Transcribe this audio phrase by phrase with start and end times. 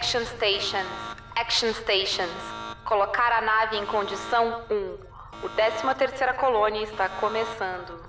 [0.00, 0.88] Action Stations.
[1.36, 2.30] Action Stations.
[2.86, 5.44] Colocar a nave em condição 1.
[5.44, 8.00] O 13 terceira colônia está começando.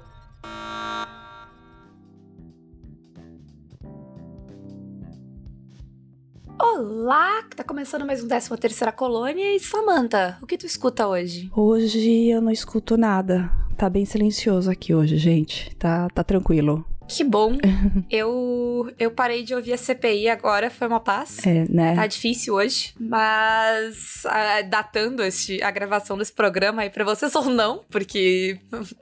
[6.57, 11.51] Olá, tá começando mais um 13 terceira colônia e Samantha, o que tu escuta hoje?
[11.53, 13.51] Hoje eu não escuto nada.
[13.77, 15.75] Tá bem silencioso aqui hoje, gente.
[15.75, 16.85] Tá, tá tranquilo.
[17.07, 17.57] Que bom.
[18.09, 21.45] eu eu parei de ouvir a CPI agora, foi uma paz.
[21.45, 21.95] É, né?
[21.95, 27.45] Tá difícil hoje, mas ah, datando este, a gravação desse programa aí pra vocês ou
[27.45, 28.59] não, porque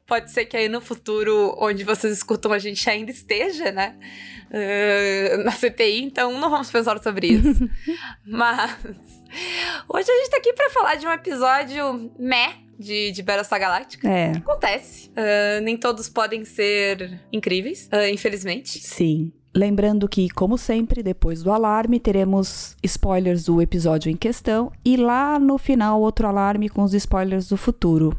[0.08, 3.96] pode ser que aí no futuro, onde vocês escutam a gente ainda esteja, né?
[4.50, 7.70] Uh, na CPI, então não vamos pensar sobre isso.
[8.26, 8.76] mas
[9.88, 14.10] hoje a gente tá aqui pra falar de um episódio meh de, de Battlestar Galáctica.
[14.10, 14.32] É.
[14.32, 15.10] Acontece.
[15.10, 18.80] Uh, nem todos podem ser incríveis, uh, infelizmente.
[18.80, 19.34] Sim.
[19.54, 25.40] Lembrando que, como sempre, depois do alarme, teremos spoilers do episódio em questão e lá
[25.40, 28.16] no final outro alarme com os spoilers do futuro.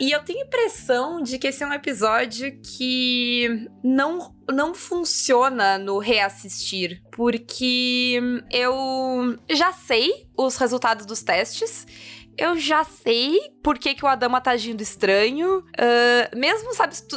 [0.00, 5.98] E eu tenho impressão de que esse é um episódio que não, não funciona no
[5.98, 11.86] reassistir, porque eu já sei os resultados dos testes.
[12.36, 15.58] Eu já sei por que, que o Adama tá agindo estranho.
[15.58, 17.16] Uh, mesmo, sabe, tu,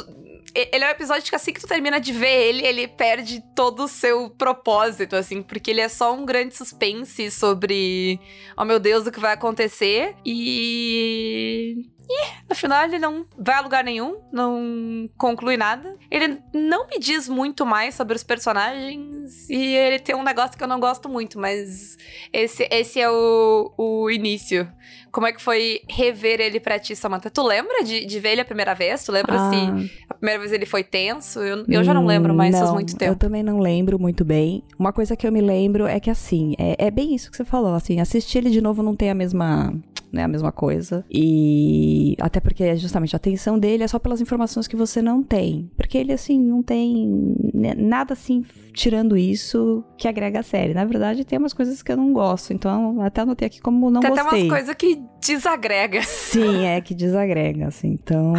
[0.54, 3.84] ele é um episódio que assim que tu termina de ver ele, ele perde todo
[3.84, 8.20] o seu propósito, assim, porque ele é só um grande suspense sobre,
[8.56, 10.14] oh meu Deus, o que vai acontecer.
[10.24, 15.94] E e, no final, ele não vai a lugar nenhum, não conclui nada.
[16.10, 20.64] Ele não me diz muito mais sobre os personagens e ele tem um negócio que
[20.64, 21.98] eu não gosto muito, mas
[22.32, 24.66] esse, esse é o, o início.
[25.12, 27.30] Como é que foi rever ele pra ti, Samantha?
[27.30, 29.04] Tu lembra de, de ver ele a primeira vez?
[29.04, 29.50] Tu lembra ah.
[29.50, 31.40] se a primeira vez ele foi tenso?
[31.40, 33.12] Eu, eu já não lembro mais, não, faz muito tempo.
[33.12, 34.62] Eu também não lembro muito bem.
[34.78, 37.44] Uma coisa que eu me lembro é que, assim, é, é bem isso que você
[37.44, 39.74] falou, assim, assistir ele de novo não tem a mesma
[40.12, 40.24] né?
[40.24, 41.04] A mesma coisa.
[41.10, 45.70] E até porque justamente a atenção dele é só pelas informações que você não tem.
[45.76, 47.34] Porque ele, assim, não tem
[47.76, 50.74] nada assim, tirando isso, que agrega a série.
[50.74, 52.52] Na verdade, tem umas coisas que eu não gosto.
[52.52, 54.24] Então, até anotei aqui como não tem gostei.
[54.24, 56.02] Tem até umas coisas que desagrega.
[56.02, 57.88] Sim, é que desagrega, assim.
[57.88, 58.34] Então,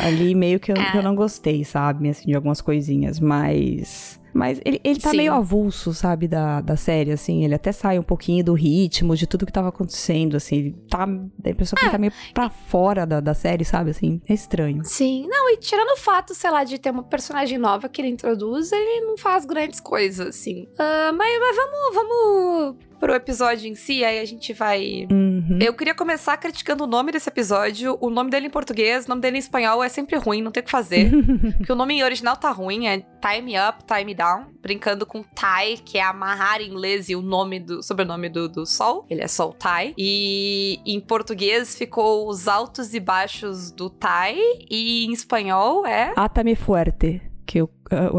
[0.00, 0.90] ali meio que eu, é.
[0.90, 2.08] que eu não gostei, sabe?
[2.08, 3.20] Assim, de algumas coisinhas.
[3.20, 5.18] Mas mas ele, ele tá Sim.
[5.18, 7.44] meio avulso, sabe, da, da série, assim.
[7.44, 10.56] Ele até sai um pouquinho do ritmo, de tudo que tava acontecendo, assim.
[10.56, 11.06] Ele tá.
[11.06, 14.20] Dá a impressão que ele tá meio pra fora da, da série, sabe, assim.
[14.28, 14.82] É estranho.
[14.84, 15.26] Sim.
[15.28, 18.72] Não, e tirando o fato, sei lá, de ter uma personagem nova que ele introduz,
[18.72, 20.62] ele não faz grandes coisas, assim.
[20.62, 25.08] Uh, mas, mas vamos, vamos pro episódio em si, aí a gente vai.
[25.10, 25.58] Uhum.
[25.60, 27.98] Eu queria começar criticando o nome desse episódio.
[28.00, 30.60] O nome dele em português, o nome dele em espanhol é sempre ruim, não tem
[30.60, 31.10] o que fazer.
[31.58, 35.78] porque o nome em original tá ruim, é Time Up, Time Down, brincando com Tai,
[35.84, 39.04] que é amarrar em inglês e o nome do sobrenome do, do Sol.
[39.10, 39.94] Ele é Sol Tai.
[39.98, 44.36] E em português ficou os altos e baixos do Tai,
[44.70, 46.12] e em espanhol é.
[46.14, 47.70] Atame Fuerte que eu,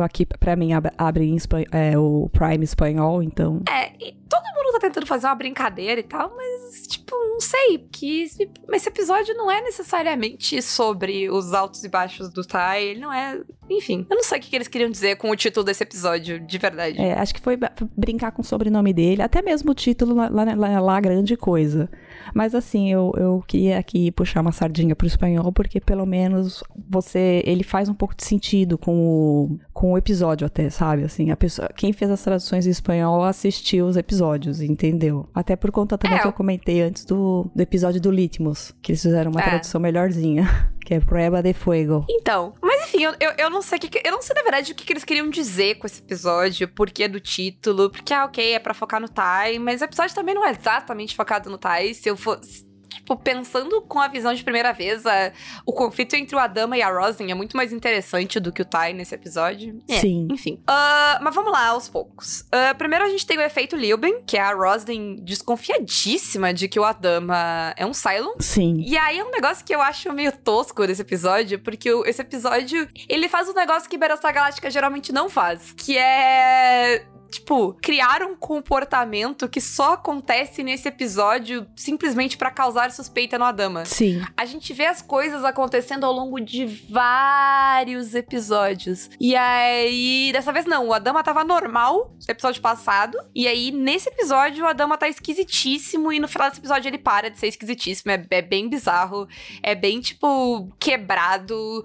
[0.04, 1.38] aqui para mim abre em
[1.72, 3.62] é, o Prime espanhol, então.
[3.70, 3.92] É,
[4.30, 8.50] todo mundo tá tentando fazer uma brincadeira e tal, mas, tipo, não sei, porque esse,
[8.72, 13.42] esse episódio não é necessariamente sobre os altos e baixos do Tai, ele não é.
[13.70, 16.58] Enfim, eu não sei o que eles queriam dizer com o título desse episódio, de
[16.58, 17.00] verdade.
[17.00, 17.58] É, acho que foi
[17.96, 21.90] brincar com o sobrenome dele, até mesmo o título lá, lá, lá, lá grande coisa.
[22.34, 27.42] Mas assim, eu, eu queria aqui puxar uma sardinha pro espanhol, porque pelo menos você.
[27.46, 31.04] Ele faz um pouco de sentido com o, com o episódio, até, sabe?
[31.04, 31.70] Assim, a pessoa.
[31.76, 35.28] Quem fez as traduções em espanhol assistiu os episódios, entendeu?
[35.34, 38.92] Até por conta também é, que eu comentei antes do, do episódio do Litmus, que
[38.92, 39.44] eles fizeram uma é.
[39.44, 40.48] tradução melhorzinha.
[40.84, 42.06] Que é Prueba de Fuego.
[42.10, 44.02] Então, mas enfim, eu, eu, não sei o que.
[44.04, 47.08] Eu não sei, na verdade, o que, que eles queriam dizer com esse episódio, porquê
[47.08, 50.46] do título, porque, ah, ok, é pra focar no Tai, mas o episódio também não
[50.46, 51.94] é exatamente focado no Tai.
[51.94, 52.73] Se eu fosse
[53.04, 55.32] tipo, pensando com a visão de primeira vez, a,
[55.66, 58.66] o conflito entre o Adama e a Rosin é muito mais interessante do que o
[58.66, 59.82] Tai nesse episódio.
[59.88, 60.28] É, Sim.
[60.32, 60.60] Enfim.
[60.62, 62.42] Uh, mas vamos lá, aos poucos.
[62.42, 66.80] Uh, primeiro a gente tem o efeito Lilben, que é a Rosin desconfiadíssima de que
[66.80, 68.34] o Adama é um Cylon.
[68.40, 68.78] Sim.
[68.86, 72.88] E aí é um negócio que eu acho meio tosco desse episódio, porque esse episódio,
[73.10, 78.36] ele faz um negócio que Battlestar Galáctica geralmente não faz, que é tipo, criar um
[78.36, 83.86] comportamento que só acontece nesse episódio simplesmente para causar suspeita no Adama.
[83.86, 84.22] Sim.
[84.38, 89.10] A gente vê as coisas acontecendo ao longo de vários episódios.
[89.20, 93.18] E aí, dessa vez não, o Adama tava normal no episódio passado.
[93.34, 96.12] E aí, nesse episódio, o Adama tá esquisitíssimo.
[96.12, 98.12] E no final desse episódio, ele para de ser esquisitíssimo.
[98.12, 99.28] É, é bem bizarro.
[99.62, 101.84] É bem, tipo, quebrado.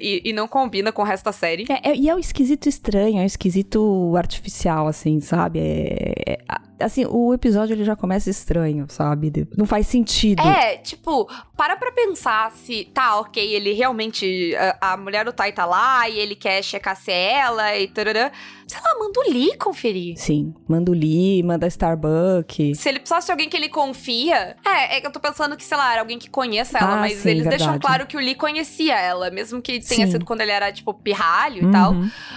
[0.00, 1.64] E, e, não combina com o resto da série.
[1.68, 5.60] É, é, e é um esquisito estranho, é um esquisito artificial, assim, sabe?
[5.60, 6.38] É, é,
[6.80, 9.48] assim, o episódio ele já começa estranho, sabe?
[9.56, 10.40] Não faz sentido.
[10.42, 14.54] É, tipo, para pra pensar se tá, ok, ele realmente.
[14.80, 17.88] A, a mulher do Tai tá lá e ele quer checar se é ela e
[17.88, 18.30] tarará.
[18.66, 20.18] Sei lá, manda o Lee conferir.
[20.18, 22.78] Sim, manda o Lee, manda a Starbucks.
[22.78, 24.56] Se ele precisasse de alguém que ele confia.
[24.64, 26.96] É, é que eu tô pensando que, sei lá, era alguém que conheça ela, ah,
[26.96, 27.62] mas sim, eles verdade.
[27.62, 30.12] deixam claro que o Lee conhecia ela, mesmo que tenha sim.
[30.12, 31.68] sido quando ele era, tipo, pirralho uhum.
[31.68, 31.94] e tal.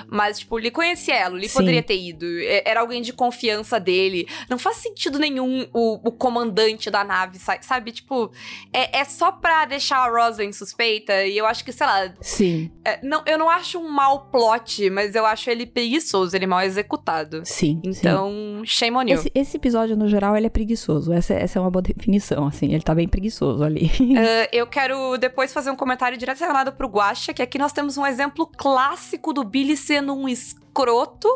[0.09, 1.57] Mas, tipo, o Lee conhecia ela, o Lee sim.
[1.57, 2.25] poderia ter ido.
[2.63, 4.25] Era alguém de confiança dele.
[4.49, 7.91] Não faz sentido nenhum o, o comandante da nave, sabe?
[7.91, 8.31] Tipo,
[8.73, 11.25] é, é só pra deixar a Rosa suspeita.
[11.25, 12.13] E eu acho que, sei lá.
[12.21, 12.71] Sim.
[12.83, 16.61] É, não, eu não acho um mau plot, mas eu acho ele preguiçoso, ele mal
[16.61, 17.41] executado.
[17.45, 17.81] Sim.
[17.83, 18.29] Então,
[18.59, 18.65] sim.
[18.65, 19.13] shame on you.
[19.13, 21.11] Esse, esse, episódio, no geral, ele é preguiçoso.
[21.13, 22.73] Essa, essa é uma boa definição, assim.
[22.73, 23.85] Ele tá bem preguiçoso ali.
[23.85, 28.05] uh, eu quero depois fazer um comentário direcionado pro Guacha, que aqui nós temos um
[28.05, 31.27] exemplo clássico do Billy sendo um escroto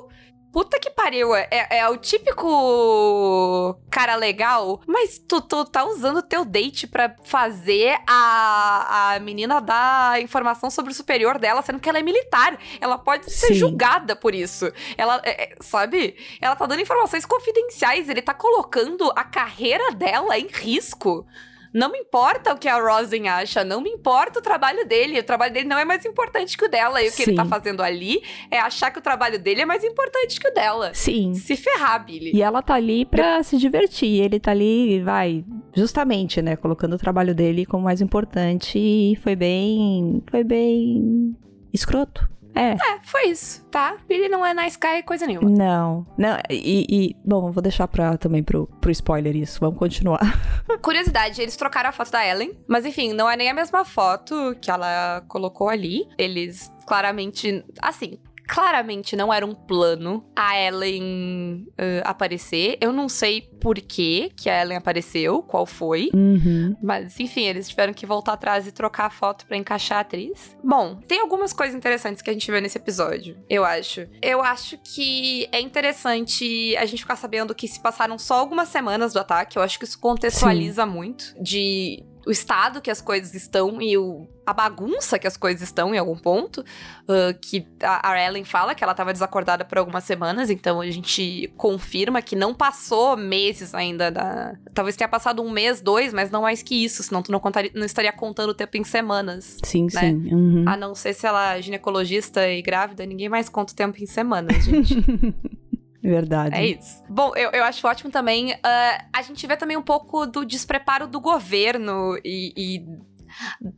[0.55, 6.19] puta que pariu, é, é, é, o típico cara legal, mas tu, tu tá usando
[6.19, 11.81] o teu date pra fazer a, a menina dar informação sobre o superior dela, sendo
[11.81, 12.57] que ela é militar.
[12.79, 13.55] Ela pode ser Sim.
[13.55, 14.71] julgada por isso.
[14.97, 16.15] Ela, é, é, sabe?
[16.39, 21.27] Ela tá dando informações confidenciais, ele tá colocando a carreira dela em risco.
[21.75, 25.19] Não me importa o que a Rosin acha, não me importa o trabalho dele.
[25.19, 27.03] O trabalho dele não é mais importante que o dela.
[27.03, 27.31] E o que Sim.
[27.31, 30.53] ele tá fazendo ali é achar que o trabalho dele é mais importante que o
[30.53, 30.91] dela.
[30.93, 31.33] Sim.
[31.33, 32.31] Se ferrar, Billy.
[32.33, 34.21] E ela tá ali pra se divertir.
[34.21, 35.43] Ele tá ali, vai,
[35.75, 38.79] justamente, né, colocando o trabalho dele como mais importante.
[38.79, 40.23] E foi bem.
[40.31, 41.35] Foi bem.
[41.73, 42.25] escroto.
[42.55, 42.71] É.
[42.71, 43.97] É, foi isso, tá?
[44.07, 45.49] Billy não é na Sky coisa nenhuma.
[45.49, 46.07] Não.
[46.17, 49.59] Não, e, e bom, vou deixar pra, também pro, pro spoiler isso.
[49.59, 50.19] Vamos continuar.
[50.81, 54.55] Curiosidade, eles trocaram a foto da Ellen, mas enfim, não é nem a mesma foto
[54.61, 56.07] que ela colocou ali.
[56.17, 62.77] Eles claramente, assim, claramente não era um plano a Ellen uh, aparecer.
[62.79, 66.09] Eu não sei por que que a Ellen apareceu, qual foi.
[66.13, 66.75] Uhum.
[66.81, 70.55] Mas, enfim, eles tiveram que voltar atrás e trocar a foto para encaixar a atriz.
[70.63, 74.07] Bom, tem algumas coisas interessantes que a gente vê nesse episódio, eu acho.
[74.21, 79.13] Eu acho que é interessante a gente ficar sabendo que se passaram só algumas semanas
[79.13, 79.57] do ataque.
[79.57, 80.91] Eu acho que isso contextualiza Sim.
[80.91, 85.61] muito de o estado que as coisas estão e o, a bagunça que as coisas
[85.61, 86.61] estão em algum ponto.
[87.03, 90.89] Uh, que a, a Ellen fala que ela estava desacordada por algumas semanas, então a
[90.89, 94.55] gente confirma que não passou meses ainda da.
[94.73, 97.71] Talvez tenha passado um mês, dois, mas não mais que isso, senão tu não, contaria,
[97.75, 99.57] não estaria contando o tempo em semanas.
[99.63, 100.01] Sim, né?
[100.01, 100.33] sim.
[100.33, 100.65] Uhum.
[100.67, 104.05] A não ser se ela é ginecologista e grávida, ninguém mais conta o tempo em
[104.05, 104.95] semanas, gente.
[106.05, 106.55] Verdade.
[106.55, 107.03] É isso.
[107.09, 108.53] Bom, eu, eu acho ótimo também.
[108.53, 112.85] Uh, a gente vê também um pouco do despreparo do governo e, e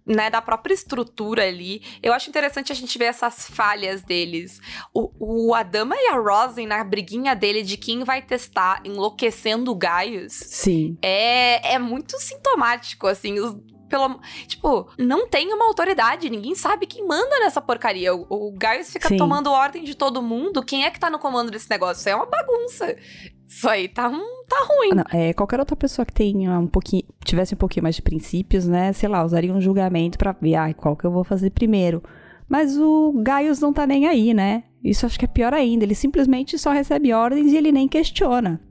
[0.05, 1.81] né, da própria estrutura ali.
[2.03, 4.59] Eu acho interessante a gente ver essas falhas deles.
[4.93, 9.75] O, o Adama e a Rosin na briguinha dele de quem vai testar enlouquecendo o
[9.75, 10.33] Gaius.
[10.33, 10.97] Sim.
[11.01, 13.39] É, é muito sintomático, assim.
[13.39, 13.55] Os,
[13.87, 14.19] pelo.
[14.47, 18.13] Tipo, não tem uma autoridade, ninguém sabe quem manda nessa porcaria.
[18.13, 19.17] O, o Gaius fica Sim.
[19.17, 20.63] tomando ordem de todo mundo.
[20.63, 21.99] Quem é que tá no comando desse negócio?
[21.99, 22.95] Isso é uma bagunça.
[23.47, 24.89] Isso aí tá, um, tá ruim.
[24.89, 28.67] Não, é, qualquer outra pessoa que tenha um pouquinho, tivesse um pouquinho mais de princípios,
[28.67, 28.91] né?
[28.91, 32.03] Sei lá, usaria um julgamento pra ver, ah, qual que eu vou fazer primeiro.
[32.49, 34.63] Mas o Gaius não tá nem aí, né?
[34.83, 35.83] Isso acho que é pior ainda.
[35.83, 38.61] Ele simplesmente só recebe ordens e ele nem questiona.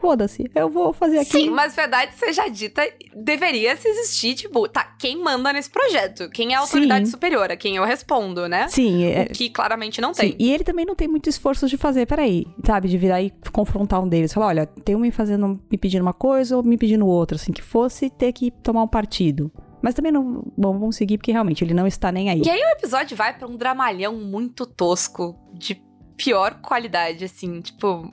[0.00, 1.30] Foda-se, eu vou fazer aqui.
[1.30, 2.82] Sim, mas verdade seja dita,
[3.14, 6.30] deveria se existir, tipo, tá, quem manda nesse projeto?
[6.30, 7.10] Quem é a autoridade Sim.
[7.10, 7.50] superior?
[7.50, 8.68] A quem eu respondo, né?
[8.68, 9.04] Sim.
[9.04, 9.22] É...
[9.24, 10.32] O que claramente não tem.
[10.32, 10.36] Sim.
[10.38, 12.88] E ele também não tem muito esforço de fazer, peraí, sabe?
[12.88, 14.32] De virar e confrontar um deles.
[14.32, 17.52] Falar, olha, tem um me fazendo, me pedindo uma coisa ou me pedindo outra, assim,
[17.52, 19.50] que fosse ter que tomar um partido.
[19.82, 20.42] Mas também não.
[20.56, 22.42] Bom, vamos seguir porque realmente ele não está nem aí.
[22.44, 25.80] E aí o episódio vai para um dramalhão muito tosco, de
[26.16, 28.12] pior qualidade, assim, tipo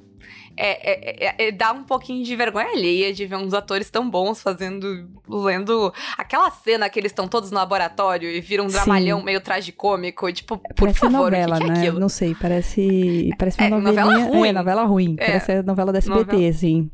[0.56, 4.10] é, é, é, é, dá um pouquinho de vergonha alheia de ver uns atores tão
[4.10, 9.20] bons fazendo, lendo aquela cena que eles estão todos no laboratório e viram um dramalhão
[9.20, 9.26] Sim.
[9.26, 11.80] meio tragicômico, e, tipo, por parece favor, novela, o que, que é né?
[11.80, 12.00] aquilo?
[12.00, 14.48] Não sei, parece, parece uma é, novela ruim.
[14.48, 15.26] É, novela ruim, é.
[15.26, 16.50] parece a novela da SBT, novela...
[16.50, 16.90] assim.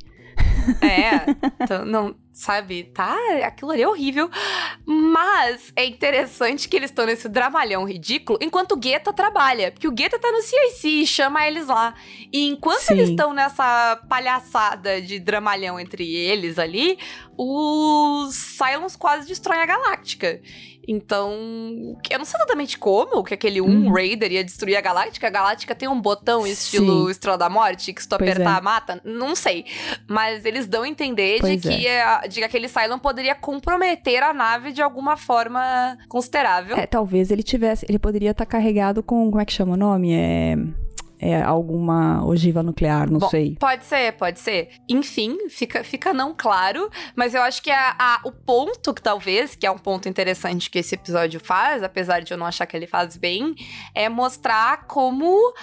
[0.81, 2.85] É, então, não, sabe?
[2.85, 4.29] Tá, aquilo ali é horrível.
[4.85, 9.71] Mas é interessante que eles estão nesse dramalhão ridículo enquanto o Guetta trabalha.
[9.71, 11.93] Porque o Guetta tá no CIC e chama eles lá.
[12.31, 12.93] E enquanto Sim.
[12.93, 16.97] eles estão nessa palhaçada de dramalhão entre eles ali,
[17.41, 20.41] os Cylons quase destroem a galáctica.
[20.85, 21.31] Então,
[22.09, 23.93] eu não sei exatamente como que aquele um uhum.
[23.93, 25.27] Raider ia destruir a Galáctica.
[25.27, 27.11] A Galáctica tem um botão estilo Sim.
[27.11, 28.61] Estrela da Morte, que se tu pois apertar, é.
[28.61, 29.01] mata.
[29.05, 29.65] Não sei.
[30.07, 32.27] Mas eles dão a entender de que, é.
[32.27, 36.75] de que aquele Cylon poderia comprometer a nave de alguma forma considerável.
[36.75, 37.85] É, talvez ele tivesse.
[37.87, 39.29] Ele poderia estar tá carregado com.
[39.29, 40.11] Como é que chama o nome?
[40.11, 40.57] É
[41.19, 43.57] é, alguma ogiva nuclear, não Bom, sei.
[43.59, 44.69] Pode ser, pode ser.
[44.87, 49.53] Enfim, fica, fica não claro, mas eu acho que a, a, o ponto que talvez,
[49.53, 52.75] que é um ponto interessante que esse episódio faz, apesar de eu não achar que
[52.75, 53.53] ele faz bem,
[53.93, 55.53] é mostrar como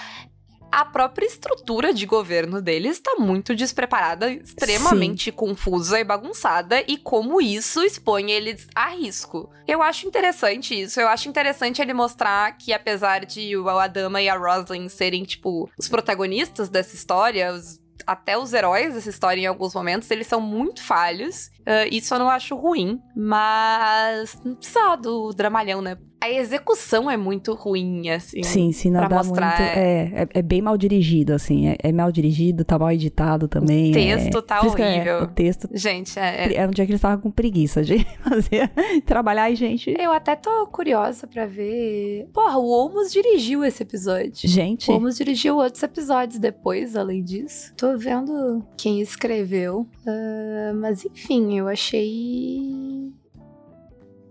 [0.70, 5.32] a própria estrutura de governo deles está muito despreparada, extremamente Sim.
[5.32, 9.50] confusa e bagunçada, e como isso expõe eles a risco.
[9.66, 11.00] Eu acho interessante isso.
[11.00, 15.68] Eu acho interessante ele mostrar que, apesar de o Adama e a Roslyn serem, tipo,
[15.78, 20.40] os protagonistas dessa história, os até os heróis dessa história, em alguns momentos, eles são
[20.40, 21.50] muito falhos.
[21.60, 25.98] Uh, isso eu não acho ruim, mas não precisa do dramalhão, né?
[26.26, 28.42] A execução é muito ruim, assim.
[28.42, 29.58] Sim, sim, não dá mostrar...
[29.58, 29.78] muito.
[29.78, 31.68] É, é, é, bem mal dirigido, assim.
[31.68, 33.90] É, é, mal dirigido, tá mal editado também.
[33.90, 35.22] O texto é, tá é, horrível.
[35.22, 35.68] o texto.
[35.72, 36.54] Gente, é.
[36.54, 38.70] É um dia que eles estavam com preguiça de fazer,
[39.04, 39.94] trabalhar e, gente.
[39.98, 42.28] Eu até tô curiosa pra ver.
[42.32, 44.48] Porra, o Olmos dirigiu esse episódio.
[44.48, 44.90] Gente.
[44.90, 47.72] O Olmos dirigiu outros episódios depois, além disso.
[47.76, 49.86] Tô vendo quem escreveu.
[50.06, 53.12] Uh, mas enfim, eu achei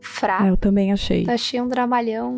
[0.08, 0.46] fraco.
[0.46, 1.26] Eu também achei.
[1.30, 2.34] Achei um dramalhão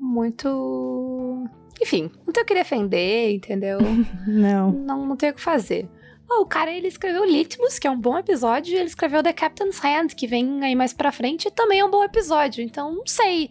[0.00, 1.44] muito.
[1.80, 3.78] Enfim, não tenho o que defender, entendeu?
[4.26, 4.72] não.
[4.72, 5.06] não.
[5.06, 5.88] Não tenho o que fazer.
[6.30, 9.32] Oh, o cara, ele escreveu Litmus, que é um bom episódio, e ele escreveu The
[9.32, 12.64] Captain's Hand, que vem aí mais pra frente, e também é um bom episódio.
[12.64, 13.50] Então, não sei.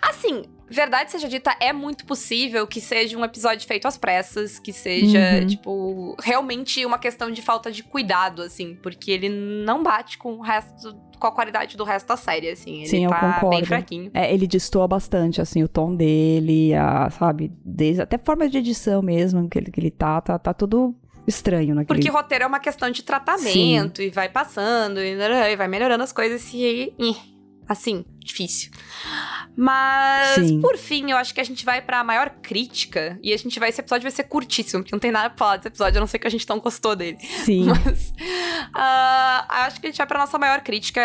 [0.00, 4.72] Assim, verdade seja dita, é muito possível que seja um episódio feito às pressas, que
[4.72, 5.46] seja, uhum.
[5.46, 10.40] tipo, realmente uma questão de falta de cuidado, assim, porque ele não bate com o
[10.40, 12.78] resto com a qualidade do resto da série, assim.
[12.78, 13.56] Ele Sim, tá eu concordo.
[13.56, 14.10] bem fraquinho.
[14.14, 19.02] É, ele destoa bastante, assim, o tom dele, a, sabe, desde, até forma de edição
[19.02, 20.94] mesmo, que ele, que ele tá, tá, tá tudo
[21.26, 21.98] estranho naquele...
[21.98, 24.04] Porque roteiro é uma questão de tratamento, Sim.
[24.04, 26.94] e vai passando, e, e vai melhorando as coisas, e...
[27.70, 28.72] assim, difícil.
[29.56, 30.60] Mas, Sim.
[30.60, 33.18] por fim, eu acho que a gente vai pra maior crítica.
[33.22, 33.68] E a gente vai.
[33.68, 36.06] Esse episódio vai ser curtíssimo, porque não tem nada pra falar desse episódio, a não
[36.06, 37.18] ser que a gente não gostou dele.
[37.20, 37.66] Sim.
[37.70, 38.10] Mas.
[38.10, 41.00] Uh, acho que a gente vai pra nossa maior crítica,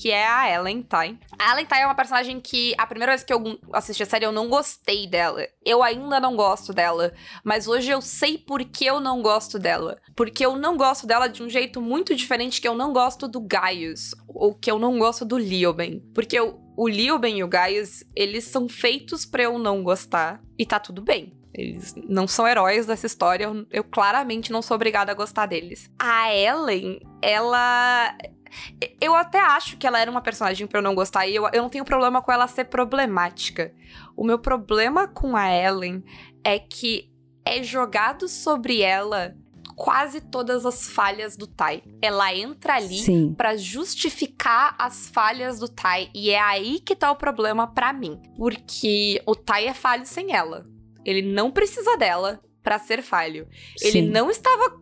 [0.00, 1.18] que é a Ellen Ty.
[1.38, 4.24] A Ellen Ty é uma personagem que, a primeira vez que eu assisti a série,
[4.24, 5.46] eu não gostei dela.
[5.62, 7.12] Eu ainda não gosto dela.
[7.44, 9.98] Mas hoje eu sei por que eu não gosto dela.
[10.16, 13.42] Porque eu não gosto dela de um jeito muito diferente que eu não gosto do
[13.42, 14.14] Gaius.
[14.26, 16.00] Ou que eu não gosto do Lioben.
[16.14, 20.40] Porque eu o Lilben e o Gaius, eles são feitos para eu não gostar.
[20.58, 21.38] E tá tudo bem.
[21.52, 25.90] Eles não são heróis dessa história, eu, eu claramente não sou obrigada a gostar deles.
[25.98, 28.16] A Ellen, ela.
[29.00, 31.62] Eu até acho que ela era uma personagem pra eu não gostar, e eu, eu
[31.62, 33.72] não tenho problema com ela ser problemática.
[34.16, 36.02] O meu problema com a Ellen
[36.44, 37.10] é que
[37.44, 39.34] é jogado sobre ela
[39.80, 41.82] quase todas as falhas do Tai.
[42.02, 47.16] Ela entra ali para justificar as falhas do Tai e é aí que tá o
[47.16, 50.66] problema para mim, porque o Tai é falho sem ela.
[51.02, 53.48] Ele não precisa dela para ser falho.
[53.76, 53.88] Sim.
[53.88, 54.78] Ele não estava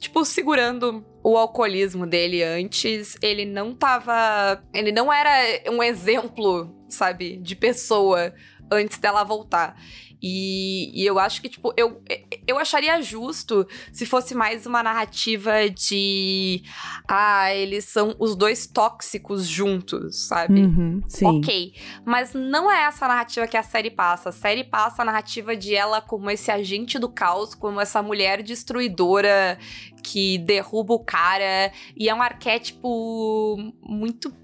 [0.00, 5.30] tipo segurando o alcoolismo dele antes, ele não tava, ele não era
[5.70, 8.34] um exemplo, sabe, de pessoa
[8.72, 9.76] antes dela voltar.
[10.22, 12.02] E, e, eu acho que, tipo, eu,
[12.46, 16.62] eu acharia justo se fosse mais uma narrativa de.
[17.08, 20.60] Ah, eles são os dois tóxicos juntos, sabe?
[20.60, 21.26] Uhum, sim.
[21.26, 21.74] Ok.
[22.04, 24.28] Mas não é essa narrativa que a série passa.
[24.28, 28.42] A série passa a narrativa de ela como esse agente do caos, como essa mulher
[28.42, 29.58] destruidora
[30.02, 31.72] que derruba o cara.
[31.96, 34.34] E é um arquétipo muito.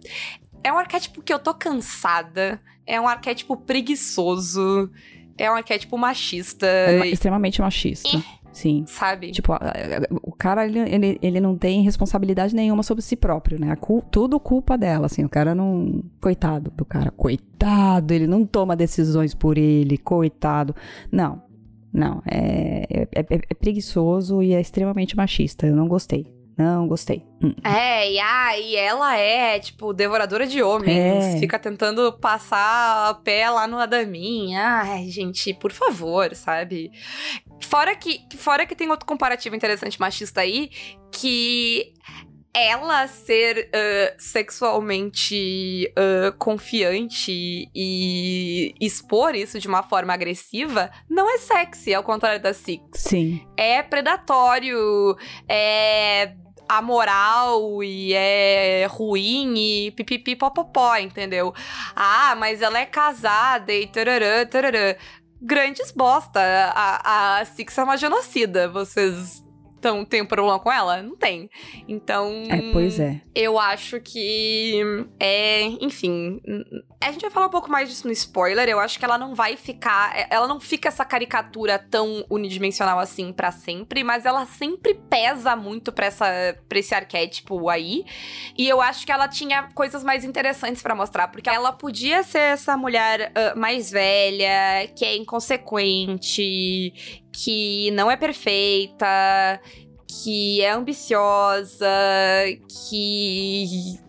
[0.64, 2.60] É um arquétipo que eu tô cansada.
[2.86, 4.90] É um arquétipo preguiçoso
[5.38, 6.66] é um arquétipo machista.
[6.66, 8.22] É extremamente machista.
[8.56, 8.84] Sim.
[8.86, 9.32] Sabe?
[9.32, 9.52] Tipo,
[10.22, 13.76] o cara, ele, ele, ele não tem responsabilidade nenhuma sobre si próprio, né?
[14.10, 15.22] Tudo culpa dela, assim.
[15.24, 16.02] O cara não.
[16.22, 17.10] Coitado do cara.
[17.10, 19.98] Coitado, ele não toma decisões por ele.
[19.98, 20.74] Coitado.
[21.12, 21.42] Não.
[21.92, 22.22] Não.
[22.26, 25.66] É, é, é, é preguiçoso e é extremamente machista.
[25.66, 26.26] Eu não gostei.
[26.56, 27.22] Não, gostei.
[27.42, 27.54] Hum.
[27.62, 31.24] É, e, ah, e ela é, tipo, devoradora de homens.
[31.24, 31.38] É.
[31.38, 34.56] Fica tentando passar a pé lá no Adamin.
[34.56, 36.90] Ai, gente, por favor, sabe?
[37.62, 40.70] Fora que, fora que tem outro comparativo interessante machista aí,
[41.12, 41.92] que
[42.54, 51.36] ela ser uh, sexualmente uh, confiante e expor isso de uma forma agressiva não é
[51.36, 52.82] sexy, ao contrário da Six.
[52.94, 53.46] Sim.
[53.58, 55.14] É predatório,
[55.46, 56.32] é
[56.68, 61.54] amoral e é ruim e pipipi popopó, entendeu?
[61.94, 64.94] Ah, mas ela é casada e tararã, tararã.
[65.40, 66.40] Grandes bosta.
[66.74, 68.68] A, a Six é uma genocida.
[68.68, 69.45] Vocês
[69.86, 71.00] então, tem um problema com ela?
[71.00, 71.48] Não tem.
[71.86, 72.28] Então.
[72.50, 73.20] É, pois é.
[73.32, 74.82] Eu acho que.
[75.20, 75.62] É.
[75.80, 76.40] Enfim.
[77.00, 78.68] A gente vai falar um pouco mais disso no spoiler.
[78.68, 80.16] Eu acho que ela não vai ficar.
[80.16, 85.54] É, ela não fica essa caricatura tão unidimensional assim para sempre, mas ela sempre pesa
[85.54, 86.26] muito pra, essa,
[86.68, 88.04] pra esse arquétipo aí.
[88.58, 92.40] E eu acho que ela tinha coisas mais interessantes para mostrar, porque ela podia ser
[92.40, 99.60] essa mulher uh, mais velha, que é inconsequente, que não é perfeita,
[100.08, 101.86] que é ambiciosa,
[102.88, 104.00] que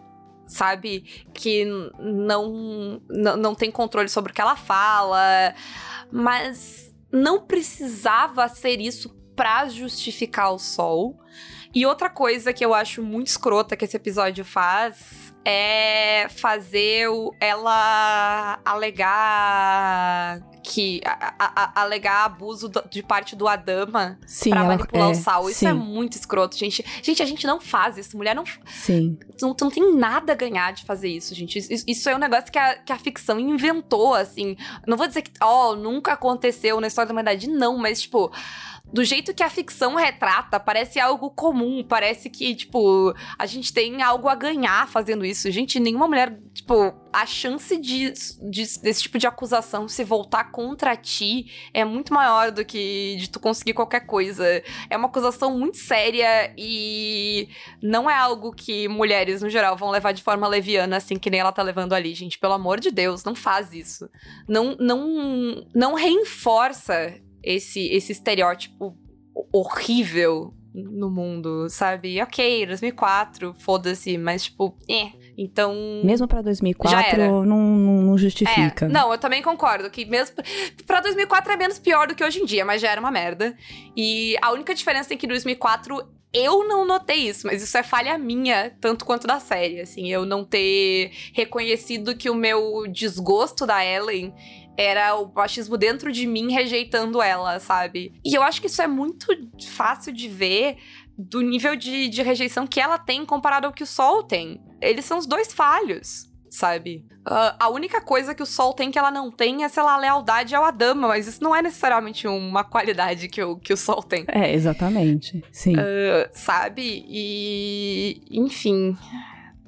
[0.46, 1.02] sabe,
[1.34, 1.66] que
[2.00, 5.54] não, não, tem controle sobre o que ela fala,
[6.10, 11.16] mas não precisava ser isso para justificar o sol.
[11.74, 17.06] E outra coisa que eu acho muito escrota que esse episódio faz é fazer
[17.40, 25.12] ela alegar que a, a, alegar abuso de parte do Adama sim, pra manipular é,
[25.12, 25.50] o Sal.
[25.50, 25.78] Isso é sim.
[25.78, 26.84] é muito escroto, gente.
[27.02, 28.18] Gente, a gente não faz isso.
[28.18, 28.44] Mulher não.
[28.66, 29.18] Sim.
[29.42, 31.60] Não, não tem nada a ganhar de fazer isso, gente.
[31.60, 34.58] Isso, isso é um negócio que a, que a ficção inventou, assim.
[34.86, 38.30] Não vou dizer que, ó, oh, nunca aconteceu na história da humanidade, não, mas, tipo
[38.92, 44.02] do jeito que a ficção retrata, parece algo comum, parece que, tipo, a gente tem
[44.02, 45.52] algo a ganhar fazendo isso.
[45.52, 48.14] Gente, nenhuma mulher, tipo, a chance de,
[48.50, 53.30] de, desse tipo de acusação se voltar contra ti é muito maior do que de
[53.30, 54.46] tu conseguir qualquer coisa.
[54.90, 57.50] É uma acusação muito séria e
[57.82, 61.42] não é algo que mulheres, no geral, vão levar de forma leviana, assim, que nem
[61.42, 62.40] ela tá levando ali, gente.
[62.40, 64.10] Pelo amor de Deus, não faz isso.
[64.48, 67.14] Não, não, não reforça
[67.48, 68.98] esse, esse estereótipo
[69.54, 72.22] horrível no mundo, sabe?
[72.22, 75.12] Ok, 2004, foda-se, mas tipo, é.
[75.38, 75.74] Então.
[76.04, 78.86] Mesmo pra 2004, não, não justifica.
[78.86, 80.36] É, não, eu também concordo que mesmo.
[80.86, 83.56] Pra 2004 é menos pior do que hoje em dia, mas já era uma merda.
[83.96, 87.84] E a única diferença é que em 2004 eu não notei isso, mas isso é
[87.84, 93.66] falha minha, tanto quanto da série, assim, eu não ter reconhecido que o meu desgosto
[93.66, 94.34] da Ellen
[94.78, 98.14] era o machismo dentro de mim rejeitando ela, sabe?
[98.24, 99.28] E eu acho que isso é muito
[99.68, 100.78] fácil de ver
[101.18, 104.62] do nível de, de rejeição que ela tem comparado ao que o Sol tem.
[104.80, 107.06] Eles são os dois falhos sabe?
[107.28, 109.98] Uh, a única coisa que o Sol tem que ela não tem é, sei lá,
[109.98, 114.02] lealdade ao Adama, mas isso não é necessariamente uma qualidade que o, que o Sol
[114.02, 114.26] tem.
[114.28, 115.44] É, exatamente.
[115.52, 115.76] Sim.
[115.76, 117.06] Uh, sabe?
[117.08, 118.22] E.
[118.32, 118.98] Enfim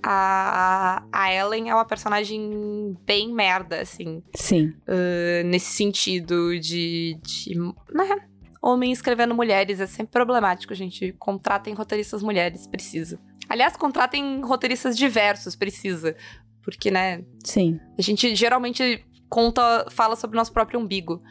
[0.04, 4.24] a, a Ellen é uma personagem bem merda, assim.
[4.34, 4.74] Sim.
[4.88, 7.20] Uh, nesse sentido de.
[7.22, 7.56] de
[7.94, 8.28] né?
[8.62, 11.14] Homem escrevendo mulheres é sempre problemático, gente.
[11.18, 13.20] Contratem roteiristas mulheres, precisa.
[13.48, 16.16] Aliás, contratem roteiristas diversos, precisa.
[16.62, 17.24] Porque, né?
[17.44, 17.80] Sim.
[17.98, 21.22] A gente geralmente conta, fala sobre o nosso próprio umbigo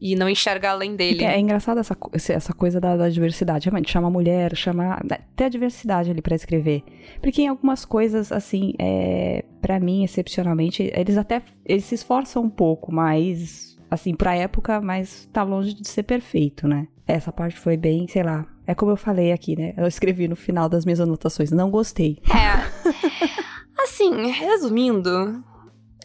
[0.00, 1.24] e não enxerga além dele.
[1.24, 1.96] É, é engraçado essa,
[2.28, 3.66] essa coisa da, da, diversidade.
[3.66, 4.98] Realmente, chama mulher, chama.
[5.08, 6.82] Né, ter a diversidade ali para escrever.
[7.20, 12.50] Porque em algumas coisas, assim, é, para mim, excepcionalmente, eles até eles se esforçam um
[12.50, 16.88] pouco, mas, assim, pra época, mas tá longe de ser perfeito, né?
[17.06, 18.46] Essa parte foi bem, sei lá.
[18.66, 19.74] É como eu falei aqui, né?
[19.76, 21.50] Eu escrevi no final das minhas anotações.
[21.50, 22.18] Não gostei.
[22.30, 23.82] É.
[23.82, 25.42] assim, resumindo,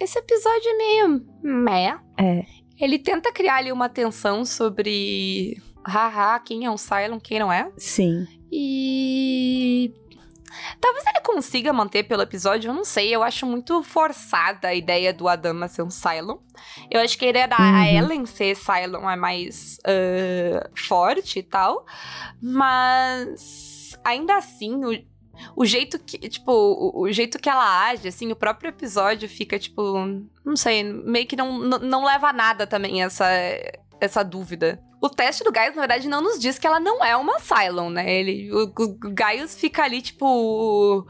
[0.01, 1.97] esse episódio é meio meh.
[2.17, 2.43] É.
[2.79, 5.61] Ele tenta criar ali uma tensão sobre.
[5.85, 7.71] Haha, quem é um Cylon, quem não é.
[7.77, 8.27] Sim.
[8.51, 9.93] E.
[10.79, 13.13] Talvez ele consiga manter pelo episódio, eu não sei.
[13.13, 16.38] Eu acho muito forçada a ideia do Adama ser um Cylon.
[16.89, 17.83] Eu acho que a ideia da uhum.
[17.83, 21.85] Ellen ser Cylon é mais uh, forte e tal.
[22.41, 25.05] Mas ainda assim, o,
[25.56, 29.58] o jeito que, tipo, o, o, jeito que ela age, assim, o próprio episódio fica,
[29.58, 29.82] tipo,
[30.43, 33.28] não sei, meio que não, não, não leva a nada também essa,
[34.00, 34.82] essa dúvida.
[35.02, 37.89] O teste do Gaius, na verdade, não nos diz que ela não é uma Cylon,
[37.89, 38.12] né?
[38.12, 41.06] Ele, o, o Gaius fica ali, tipo.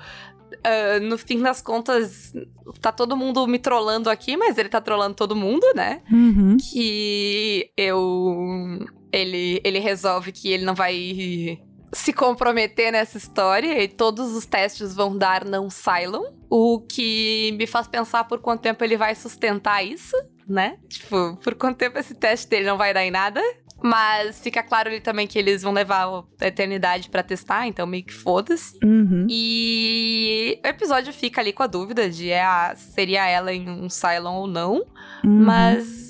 [0.56, 2.34] Uh, no fim das contas,
[2.82, 6.02] tá todo mundo me trollando aqui, mas ele tá trollando todo mundo, né?
[6.12, 6.58] Uhum.
[6.58, 8.80] Que eu.
[9.12, 11.60] Ele, ele resolve que ele não vai
[11.93, 16.32] se comprometer nessa história e todos os testes vão dar não Cylon.
[16.50, 20.15] O que me faz pensar por quanto tempo ele vai sustentar isso,
[20.48, 20.78] né?
[20.88, 23.41] Tipo, por quanto tempo esse teste dele não vai dar em nada.
[23.84, 26.08] Mas fica claro ali também que eles vão levar
[26.39, 28.80] a eternidade para testar, então meio que foda-se.
[28.84, 29.28] Uhum.
[29.30, 33.89] E o episódio fica ali com a dúvida de é a, seria ela em um
[33.89, 34.76] Cylon ou não.
[35.24, 35.43] Uhum.
[35.43, 36.05] Mas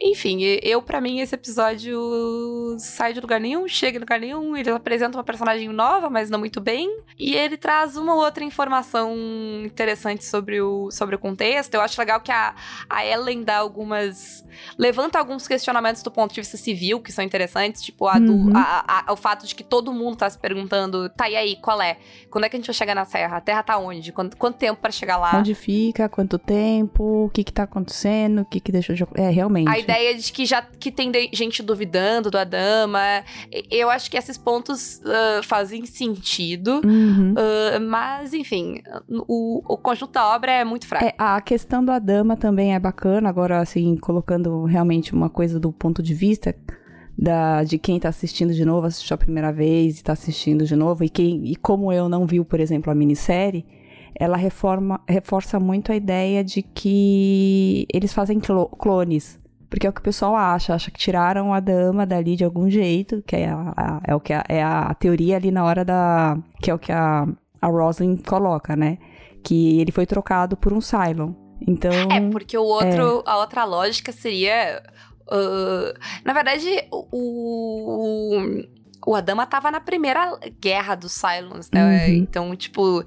[0.00, 4.56] enfim, eu, para mim, esse episódio sai de lugar nenhum, chega em lugar nenhum.
[4.56, 6.88] Ele apresenta uma personagem nova, mas não muito bem.
[7.18, 9.14] E ele traz uma outra informação
[9.64, 11.74] interessante sobre o, sobre o contexto.
[11.74, 12.54] Eu acho legal que a,
[12.88, 14.44] a Ellen dá algumas.
[14.78, 17.82] levanta alguns questionamentos do ponto de vista civil, que são interessantes.
[17.82, 18.50] Tipo, a Uhum.
[18.50, 21.56] do, a, a- o fato de que todo mundo tá se perguntando: tá, e aí,
[21.56, 21.96] qual é?
[22.30, 23.36] Quando é que a gente vai chegar na Terra?
[23.36, 24.12] A Terra tá onde?
[24.12, 25.38] Quanto, quanto tempo para chegar lá?
[25.38, 29.04] Onde fica, quanto tempo, o que que tá acontecendo, o que que deixou de...
[29.14, 29.68] É, realmente.
[29.74, 33.00] A ideia de que já que tem gente duvidando do Adama.
[33.52, 36.80] e- Eu acho que esses pontos ah, fazem sentido.
[36.84, 37.34] Uhum.
[37.36, 38.80] ah, mas, enfim,
[39.28, 41.04] o, o conjunto da obra é muito fraco.
[41.04, 45.72] É, a questão da dama também é bacana, agora, assim, colocando realmente uma coisa do
[45.72, 46.54] ponto de vista
[47.16, 50.74] da, de quem tá assistindo de novo, assistiu a primeira vez e tá assistindo de
[50.74, 53.64] novo, e, quem, e como eu não viu, por exemplo, a minissérie,
[54.18, 59.38] ela reforma, reforça muito a ideia de que eles fazem clo- clones.
[59.74, 62.70] Porque é o que o pessoal acha, acha que tiraram a dama dali de algum
[62.70, 65.84] jeito, que é, a, a- é o que a, é a teoria ali na hora
[65.84, 66.38] da.
[66.62, 67.26] que é o que a,
[67.60, 67.68] a
[68.24, 68.98] coloca, né?
[69.42, 71.32] Que ele foi trocado por um Cylon.
[71.66, 71.90] Então.
[72.08, 74.80] É, porque o outro, a outra lógica seria.
[75.28, 75.92] ah,
[76.24, 78.46] na verdade, o.
[79.06, 82.06] O Adama tava na primeira guerra dos Cylons, né?
[82.06, 82.14] Uhum.
[82.14, 83.04] Então, tipo,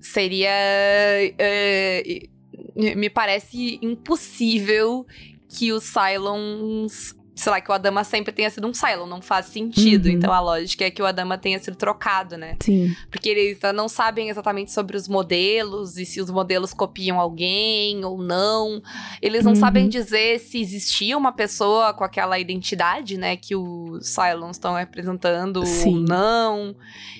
[0.00, 0.50] seria.
[0.50, 2.28] eh,
[2.74, 5.06] me parece impossível
[5.48, 7.17] que os Cylons.
[7.38, 10.06] Sei lá, que o Adama sempre tenha sido um Cylon, não faz sentido.
[10.06, 10.12] Uhum.
[10.12, 12.56] Então a lógica é que o Adama tenha sido trocado, né?
[12.60, 12.94] Sim.
[13.10, 18.18] Porque eles não sabem exatamente sobre os modelos e se os modelos copiam alguém ou
[18.20, 18.82] não.
[19.22, 19.60] Eles não Uhum.
[19.60, 25.58] sabem dizer se existia uma pessoa com aquela identidade, né, que os Cylons estão representando
[25.58, 26.04] ou Sim.
[26.08, 26.74] não.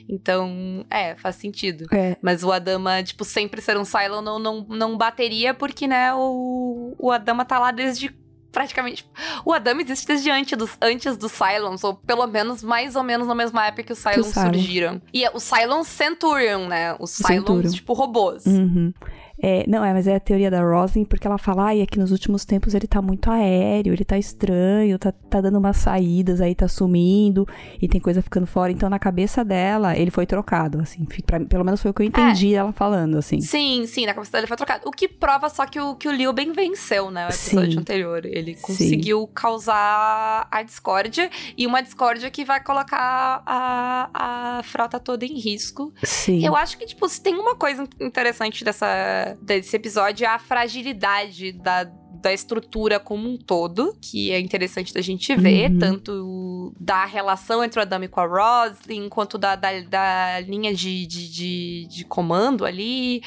[0.08, 1.86] Então, é, faz sentido.
[1.92, 2.16] É.
[2.22, 6.94] Mas o Adama, tipo, sempre ser um Cylon não, não, não bateria, porque, né, o,
[6.98, 8.10] o Adama tá lá desde
[8.50, 9.06] praticamente.
[9.44, 13.26] O Adama existe desde antes dos, antes dos Cylons, ou pelo menos mais ou menos
[13.26, 14.28] na mesma época que os Cylons.
[14.28, 15.00] surgiram.
[15.12, 16.96] E é, os Cylons Centurion, né?
[16.98, 17.70] Os Cylons, Centurion.
[17.70, 18.46] tipo, robôs.
[18.46, 18.92] Uhum.
[19.40, 21.98] É, não, é, mas é a teoria da Roslin, porque ela fala, ai, é que
[21.98, 26.40] nos últimos tempos ele tá muito aéreo, ele tá estranho, tá, tá dando umas saídas,
[26.40, 27.46] aí tá sumindo,
[27.80, 28.72] e tem coisa ficando fora.
[28.72, 31.04] Então, na cabeça dela, ele foi trocado, assim.
[31.26, 33.40] pra- pelo menos foi o que eu entendi ela falando, assim.
[33.40, 34.88] Sim, sim, na cabeça dele foi trocado.
[34.88, 37.26] O que prova só que o, que o Liu bem venceu, né?
[37.26, 37.78] O episódio Sim.
[37.78, 38.24] anterior.
[38.26, 38.62] Ele Sim.
[38.62, 39.26] conseguiu
[39.72, 44.10] causar a discórdia e uma discórdia que vai colocar a,
[44.58, 45.92] a frota toda em risco.
[46.02, 46.44] Sim.
[46.44, 51.52] Eu acho que, tipo, se tem uma coisa interessante dessa, desse episódio é a fragilidade
[51.52, 55.78] da, da estrutura como um todo, que é interessante da gente ver, Uhum.
[55.78, 61.06] tanto da relação entre o Adame com a Roslyn, quanto da, da, da linha de,
[61.06, 63.22] de, de, de comando ali,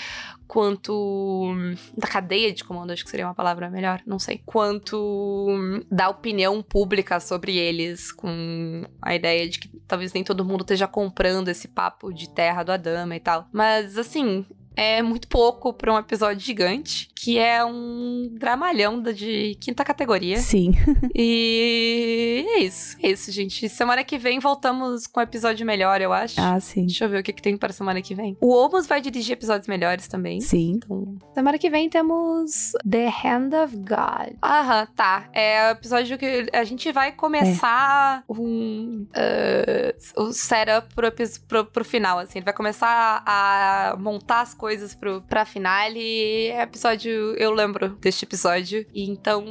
[0.47, 1.53] quanto
[1.97, 4.41] da cadeia de comando, acho que seria uma palavra melhor, não sei.
[4.45, 5.57] Quanto
[5.89, 10.87] da opinião pública sobre eles, com a ideia de que talvez nem todo mundo esteja
[10.87, 13.47] comprando esse papo de terra do Adama e tal.
[13.53, 19.55] Mas assim, é muito pouco pra um episódio gigante, que é um dramalhão da- de
[19.61, 20.37] quinta categoria.
[20.37, 20.71] Sim.
[21.13, 23.67] E é isso, é isso, gente.
[23.69, 26.39] Semana que vem voltamos com um episódio melhor, eu acho.
[26.41, 26.85] Ah, sim.
[26.87, 28.35] Deixa eu ver o que, que tem para semana que vem.
[28.41, 30.39] O Omos vai dirigir episódios melhores também.
[30.41, 30.73] Sim.
[30.83, 34.35] Então, semana que vem temos The Hand of God.
[34.43, 35.29] Aham, tá.
[35.33, 41.11] É o episódio que a gente vai começar um, eh, o setup pro,
[41.47, 42.39] pro, pro final, assim.
[42.39, 46.47] Ele vai começar a montar as coisas pro, pra finale.
[46.47, 48.85] É episódio, eu lembro deste episódio.
[48.93, 49.43] E então,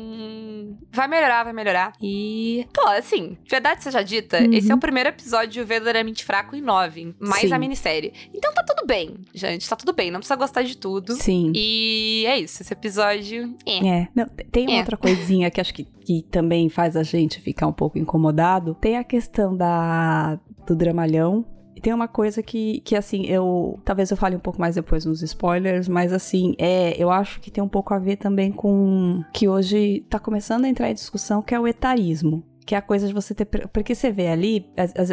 [0.92, 1.92] vai melhorar, vai melhorar.
[2.00, 4.52] E, pô, assim, verdade seja dita, Uhum.
[4.52, 7.52] esse é o primeiro episódio verdadeiramente fraco em nove, mais Sim.
[7.54, 8.12] a minissérie.
[8.34, 11.14] Então tá tudo bem, gente, tá tudo bem, não precisa gostar de tudo.
[11.14, 11.52] Sim.
[11.54, 13.54] E é isso, esse episódio.
[13.66, 13.86] É.
[13.86, 14.78] É, não, te- tem uma É.
[14.80, 18.74] outra coisinha que acho que, que também faz a gente ficar um pouco incomodado.
[18.80, 21.44] Tem a questão da, do dramalhão.
[21.80, 23.78] Tem uma coisa que, que, assim, eu.
[23.84, 27.50] Talvez eu fale um pouco mais depois nos spoilers, mas assim, é, eu acho que
[27.50, 29.22] tem um pouco a ver também com.
[29.32, 32.44] Que hoje tá começando a entrar em discussão, que é o etarismo.
[32.66, 33.46] Que é a coisa de você ter.
[33.46, 34.66] Porque você vê ali,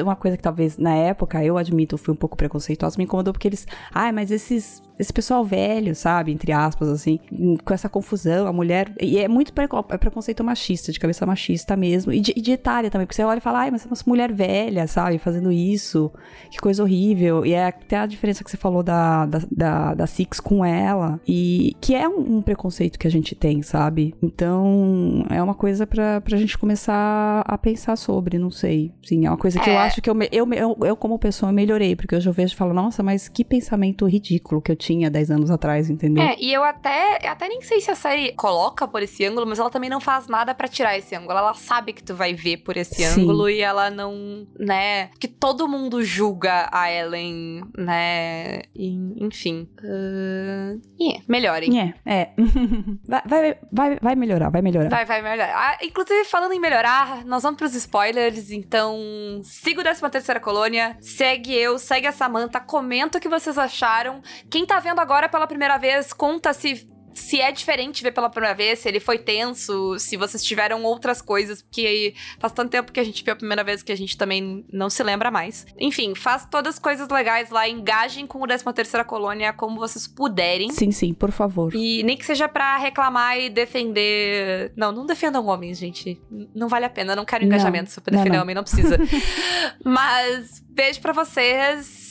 [0.04, 3.48] uma coisa que talvez na época, eu admito, fui um pouco preconceituosa, me incomodou porque
[3.48, 3.66] eles.
[3.92, 4.82] Ai, mas esses.
[5.00, 6.32] Esse pessoal velho, sabe?
[6.32, 7.20] Entre aspas, assim,
[7.64, 8.92] com essa confusão, a mulher.
[9.00, 12.12] E é muito é preconceito machista, de cabeça machista mesmo.
[12.12, 13.96] E de, e de etária também, porque você olha e fala, ai, mas é uma
[14.08, 15.20] mulher velha, sabe?
[15.20, 16.12] Fazendo isso.
[16.50, 17.46] Que coisa horrível.
[17.46, 21.20] E é até a diferença que você falou da, da, da, da Six com ela.
[21.28, 24.16] E que é um, um preconceito que a gente tem, sabe?
[24.22, 28.92] Então, é uma coisa pra, pra gente começar a pensar sobre, não sei.
[29.04, 29.78] Sim, é uma coisa que eu É.
[29.78, 31.96] acho que eu, eu, eu, eu, como pessoa, melhorei.
[31.96, 35.32] Porque hoje eu vejo e falo, nossa, mas que pensamento ridículo que eu tinha 10
[35.32, 36.24] anos atrás, entendeu?
[36.24, 39.60] É, e eu até, até nem sei se a série coloca por esse ângulo, mas
[39.60, 41.38] ela também não faz nada para tirar esse ângulo.
[41.38, 43.22] Ela sabe que tu vai ver por esse Sim.
[43.22, 49.68] ângulo e ela não, né, que todo mundo julga a Ellen, né, enfim.
[49.80, 51.80] Uh, yeah, melhorem.
[51.80, 52.30] É, é.
[53.08, 54.90] vai, vai, vai, vai melhorar, vai melhorar.
[54.90, 55.54] Vai, vai melhorar.
[55.56, 58.98] Ah, inclusive, falando em melhorar, nós vamos pros spoilers, então
[59.44, 64.22] siga o 13 terceira colônia, segue eu, segue a Samantha, comenta o que vocês acharam.
[64.50, 66.88] Quem tá vendo agora pela primeira vez, conta se
[67.18, 71.20] se é diferente ver pela primeira vez, se ele foi tenso, se vocês tiveram outras
[71.20, 74.16] coisas, porque faz tanto tempo que a gente viu a primeira vez que a gente
[74.16, 75.66] também não se lembra mais.
[75.80, 80.08] Enfim, faz todas as coisas legais lá, engajem com o 13 terceira colônia como vocês
[80.08, 80.70] puderem.
[80.70, 81.74] Sim, sim, por favor.
[81.74, 84.72] E nem que seja para reclamar e defender...
[84.76, 86.22] Não, não defendam homens, gente.
[86.54, 88.44] Não vale a pena, não quero engajamento não, pra defender não, não.
[88.44, 88.98] homem, não precisa.
[89.84, 92.07] Mas beijo para vocês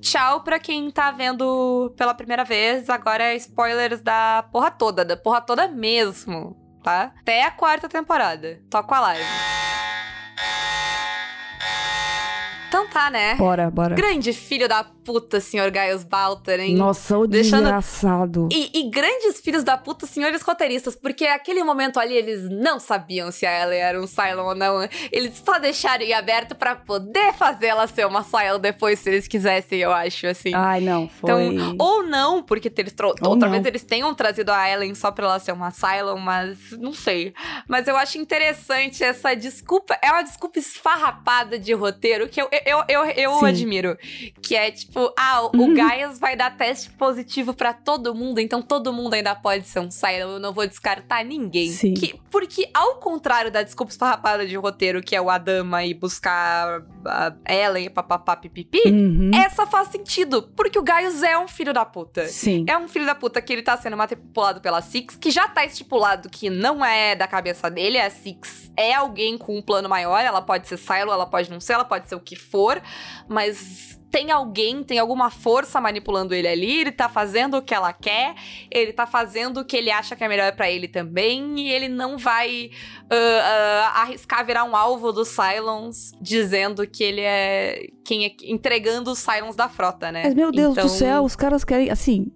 [0.00, 2.88] tchau pra quem tá vendo pela primeira vez.
[2.88, 7.12] Agora é spoilers da porra toda, da porra toda mesmo, tá?
[7.20, 8.60] Até a quarta temporada.
[8.70, 9.65] Toca a live.
[12.68, 13.34] Então tá, né?
[13.36, 13.94] Bora, bora.
[13.94, 16.74] Grande filho da puta, senhor Gaius Balter, hein?
[16.74, 17.62] Nossa, o Deixando...
[17.62, 18.48] desgraçado.
[18.52, 23.30] E, e, grandes filhos da puta, senhores roteiristas, porque aquele momento ali eles não sabiam
[23.30, 24.88] se ela era um Cylon ou não.
[25.12, 29.28] Eles só deixaram em aberto para poder fazer ela ser uma Cylon depois, se eles
[29.28, 30.52] quisessem, eu acho, assim.
[30.52, 31.54] Ai, não, foi...
[31.54, 35.38] Então, ou não, porque eles ou talvez eles tenham trazido a Ellen só pra ela
[35.38, 37.32] ser uma Cylon, mas não sei.
[37.68, 42.84] Mas eu acho interessante essa desculpa, é uma desculpa esfarrapada de roteiro que eu, eu,
[42.88, 43.96] eu, eu admiro.
[44.42, 45.74] Que é tipo, ah, o uhum.
[45.74, 49.90] Gaius vai dar teste positivo para todo mundo, então todo mundo ainda pode ser um
[49.90, 51.70] Cylon, eu não vou descartar ninguém.
[51.70, 51.94] Sim.
[51.94, 56.82] Que, porque, ao contrário da desculpa esfarrapada de roteiro, que é o Adama e buscar
[57.04, 59.30] a Ellen e papapá pipipi, uhum.
[59.34, 62.26] essa faz sentido, porque o Gaius é um filho da puta.
[62.28, 62.64] Sim.
[62.68, 65.64] É um filho da puta que ele tá sendo manipulado pela Six, que já tá
[65.64, 70.20] estipulado que não é da cabeça dele, a Six é alguém com um plano maior,
[70.20, 72.80] ela pode ser Silo, ela pode não ser, ela pode ser o que for,
[73.28, 77.92] mas tem alguém, tem alguma força manipulando ele ali, ele tá fazendo o que ela
[77.92, 78.34] quer,
[78.70, 81.88] ele tá fazendo o que ele acha que é melhor para ele também, e ele
[81.88, 82.70] não vai
[83.02, 89.10] uh, uh, arriscar virar um alvo dos Cylons dizendo que ele é quem é entregando
[89.10, 90.22] os Cylons da frota, né?
[90.24, 90.86] Mas, meu Deus então...
[90.86, 92.32] do céu, os caras querem, assim,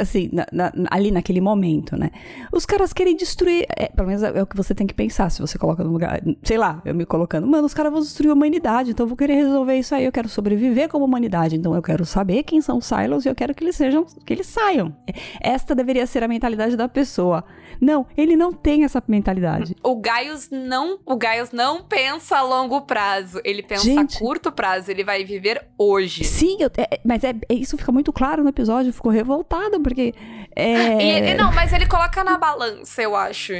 [0.00, 2.10] assim, na, na, ali naquele momento, né?
[2.52, 5.30] Os caras querem destruir, é, pelo menos é, é, o que você tem que pensar,
[5.30, 8.30] se você coloca no lugar, sei lá, eu me colocando, mano, os caras vão destruir
[8.30, 11.74] a humanidade, então eu vou querer resolver isso aí, eu quero sobreviver como humanidade, então
[11.74, 14.46] eu quero saber quem são os Silos e eu quero que eles sejam, que eles
[14.46, 14.94] saiam.
[15.40, 17.44] Esta deveria ser a mentalidade da pessoa.
[17.80, 19.74] Não, ele não tem essa mentalidade.
[19.82, 24.52] O Gaius não, o Gaius não pensa a longo prazo, ele pensa Gente, a curto
[24.52, 26.24] prazo, ele vai viver hoje.
[26.24, 30.14] Sim, eu, é, mas é, é, isso fica muito claro no episódio, ficou revoltada, porque.
[30.54, 31.30] É...
[31.30, 33.52] E, não, mas ele coloca na balança, eu acho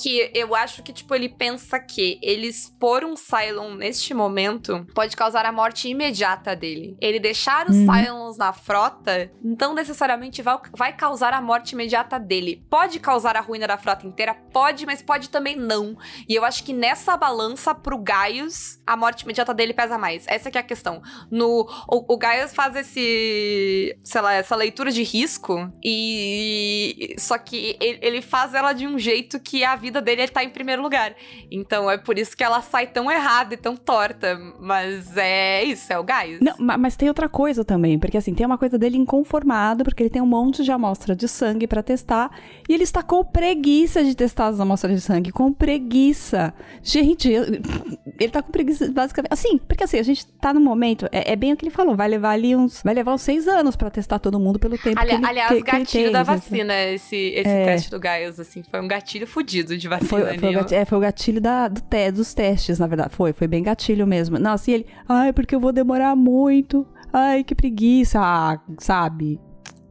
[0.00, 5.16] que eu acho que, tipo, ele pensa que ele expor um Cylon neste momento pode
[5.16, 6.96] causar a morte imediata dele.
[7.00, 7.86] Ele deixar os uhum.
[7.86, 12.64] Cylons na frota não necessariamente vai, vai causar a morte imediata dele.
[12.70, 14.34] Pode causar a ruína da frota inteira?
[14.34, 15.96] Pode, mas pode também não.
[16.28, 20.26] E eu acho que nessa balança pro Gaius, a morte imediata dele pesa mais.
[20.26, 21.02] Essa que é a questão.
[21.30, 27.14] No, o, o Gaius faz esse, sei lá, essa leitura de risco e...
[27.18, 30.48] Só que ele, ele faz ela de um jeito que a vida dele tá em
[30.48, 31.14] primeiro lugar.
[31.50, 34.38] Então é por isso que ela sai tão errada e tão torta.
[34.60, 36.38] Mas é isso, é o gás.
[36.40, 40.10] Não, mas tem outra coisa também, porque assim, tem uma coisa dele inconformado, porque ele
[40.10, 42.30] tem um monte de amostra de sangue para testar,
[42.68, 46.54] e ele está com preguiça de testar as amostras de sangue, com preguiça.
[46.82, 47.28] Gente,
[48.20, 49.32] ele tá com preguiça, basicamente.
[49.32, 51.96] Assim, porque assim, a gente tá no momento, é, é bem o que ele falou,
[51.96, 52.82] vai levar ali uns.
[52.82, 55.48] Vai levar uns seis anos para testar todo mundo pelo tempo Ali, que ele Aliás,
[55.48, 57.64] que, gatilho que ele tem, da vacina, esse, esse é.
[57.64, 60.08] teste do Gaius, assim, foi um gatilho fudido de vacina.
[60.08, 63.14] Foi, foi, o, gatilho, é, foi o gatilho da, do te, dos testes, na verdade.
[63.14, 64.38] Foi, foi bem gatilho mesmo.
[64.38, 64.86] Não, assim, ele.
[65.08, 66.86] Ai, porque eu vou demorar muito.
[67.12, 68.20] Ai, que preguiça.
[68.20, 69.40] Ah, sabe?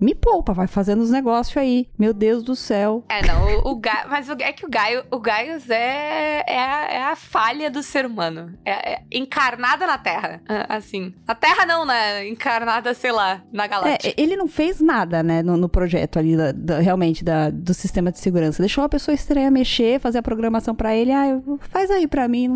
[0.01, 1.87] Me poupa, vai fazendo os negócios aí.
[1.97, 3.05] Meu Deus do céu.
[3.07, 6.59] É, não, o, o Gaio, mas o, é que o Gaio, o Gaius é, é,
[6.59, 8.57] a, é a falha do ser humano.
[8.65, 11.13] É, é, encarnada na Terra, assim.
[11.27, 12.27] Na Terra não, né?
[12.27, 14.09] Encarnada, sei lá, na galáxia.
[14.09, 17.73] É, ele não fez nada, né, no, no projeto ali, da, da, realmente, da, do
[17.73, 18.63] sistema de segurança.
[18.63, 21.11] Deixou a pessoa estranha mexer, fazer a programação para ele.
[21.11, 22.49] Ah, faz aí para mim,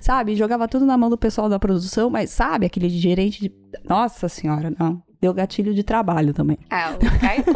[0.00, 0.34] sabe?
[0.34, 3.52] Jogava tudo na mão do pessoal da produção, mas sabe, aquele gerente de...
[3.84, 5.02] Nossa senhora, não.
[5.20, 6.58] Deu gatilho de trabalho também.
[6.70, 7.46] É, o Gaius,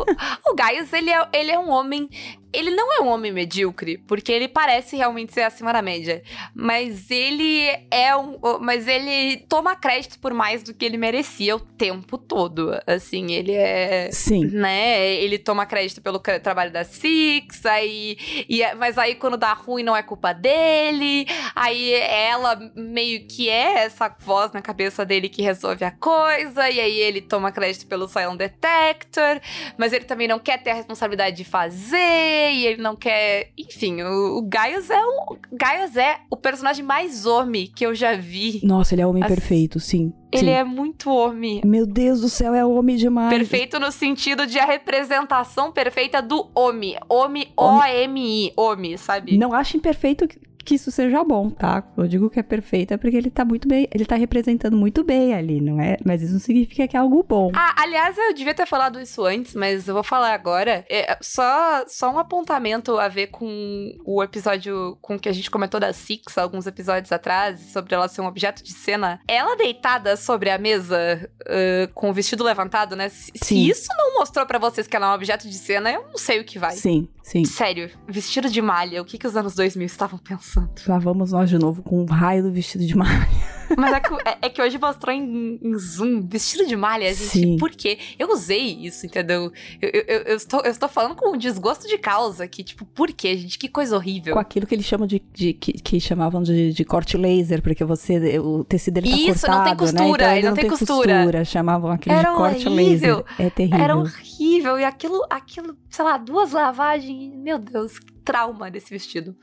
[0.47, 2.09] o, Gaius ele, é, ele é um homem
[2.53, 6.23] ele não é um homem medíocre, porque ele parece realmente ser acima da média.
[6.55, 8.39] Mas ele é um.
[8.61, 12.73] Mas ele toma crédito por mais do que ele merecia o tempo todo.
[12.87, 14.11] Assim, ele é.
[14.11, 14.47] Sim.
[14.47, 15.15] Né?
[15.15, 18.17] Ele toma crédito pelo trabalho da Six, aí.
[18.49, 21.27] E, é, mas aí quando dá ruim não é culpa dele.
[21.55, 26.69] Aí ela meio que é essa voz na cabeça dele que resolve a coisa.
[26.69, 29.41] E aí ele toma crédito pelo Silent Detector.
[29.79, 33.51] Mas ele também não quer ter a responsabilidade de fazer e ele não quer.
[33.59, 35.37] Enfim, o, o Gaius é o.
[35.53, 38.61] Gaius é o personagem mais homem que eu já vi.
[38.63, 40.13] Nossa, ele é homem assim, perfeito, sim.
[40.33, 40.51] Ele sim.
[40.51, 41.61] é muito homem.
[41.65, 43.31] Meu Deus do céu, é homem demais.
[43.31, 46.97] Perfeito no sentido de a representação perfeita do homem.
[47.09, 48.53] Homem, O-M-I.
[48.57, 49.37] Homem, sabe?
[49.37, 50.29] Não acho imperfeito
[50.65, 51.83] que isso seja bom, tá?
[51.97, 55.05] Eu digo que é perfeito é porque ele tá muito bem, ele tá representando muito
[55.05, 55.97] bem ali, não é?
[56.05, 57.51] Mas isso não significa que é algo bom.
[57.55, 60.85] Ah, aliás, eu devia ter falado isso antes, mas eu vou falar agora.
[60.89, 65.81] É, só, só um apontamento a ver com o episódio com que a gente comentou
[65.81, 69.21] da Six alguns episódios atrás, sobre ela ser um objeto de cena.
[69.29, 73.09] Ela deitada sobre a mesa uh, com o vestido levantado, né?
[73.09, 76.07] Se, se isso não mostrou para vocês que ela é um objeto de cena, eu
[76.09, 76.73] não sei o que vai.
[76.73, 77.45] Sim, sim.
[77.45, 80.50] Sério, vestido de malha, o que, que os anos 2000 estavam pensando?
[80.87, 83.29] Lá vamos nós de novo com o raio do vestido de malha.
[83.77, 87.29] Mas é que, é, é que hoje mostrou em, em, Zoom vestido de malha, gente.
[87.29, 87.57] Sim.
[87.57, 87.99] Por quê?
[88.19, 89.53] Eu usei isso, entendeu?
[89.81, 93.13] Eu, eu, eu, estou, eu estou falando com um desgosto de causa, que, tipo, por
[93.13, 93.59] quê, gente?
[93.59, 94.35] Que coisa horrível.
[94.35, 95.23] Com aquilo que eles chamam de.
[95.33, 98.39] de que, que, chamavam de, de, corte laser, porque você.
[98.39, 99.57] O tecido ele tá isso, cortado.
[99.57, 100.13] não tem costura, né?
[100.15, 101.17] então, ele não, não tem, tem costura.
[101.17, 101.45] costura.
[101.45, 103.17] Chamavam aquilo Era de corte horrível.
[103.17, 103.47] laser.
[103.47, 103.81] É terrível.
[103.81, 104.79] Era horrível.
[104.79, 107.35] E aquilo, aquilo, sei lá, duas lavagens.
[107.37, 107.99] Meu Deus,
[108.31, 109.37] trauma desse vestido.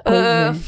[0.00, 0.58] Uh,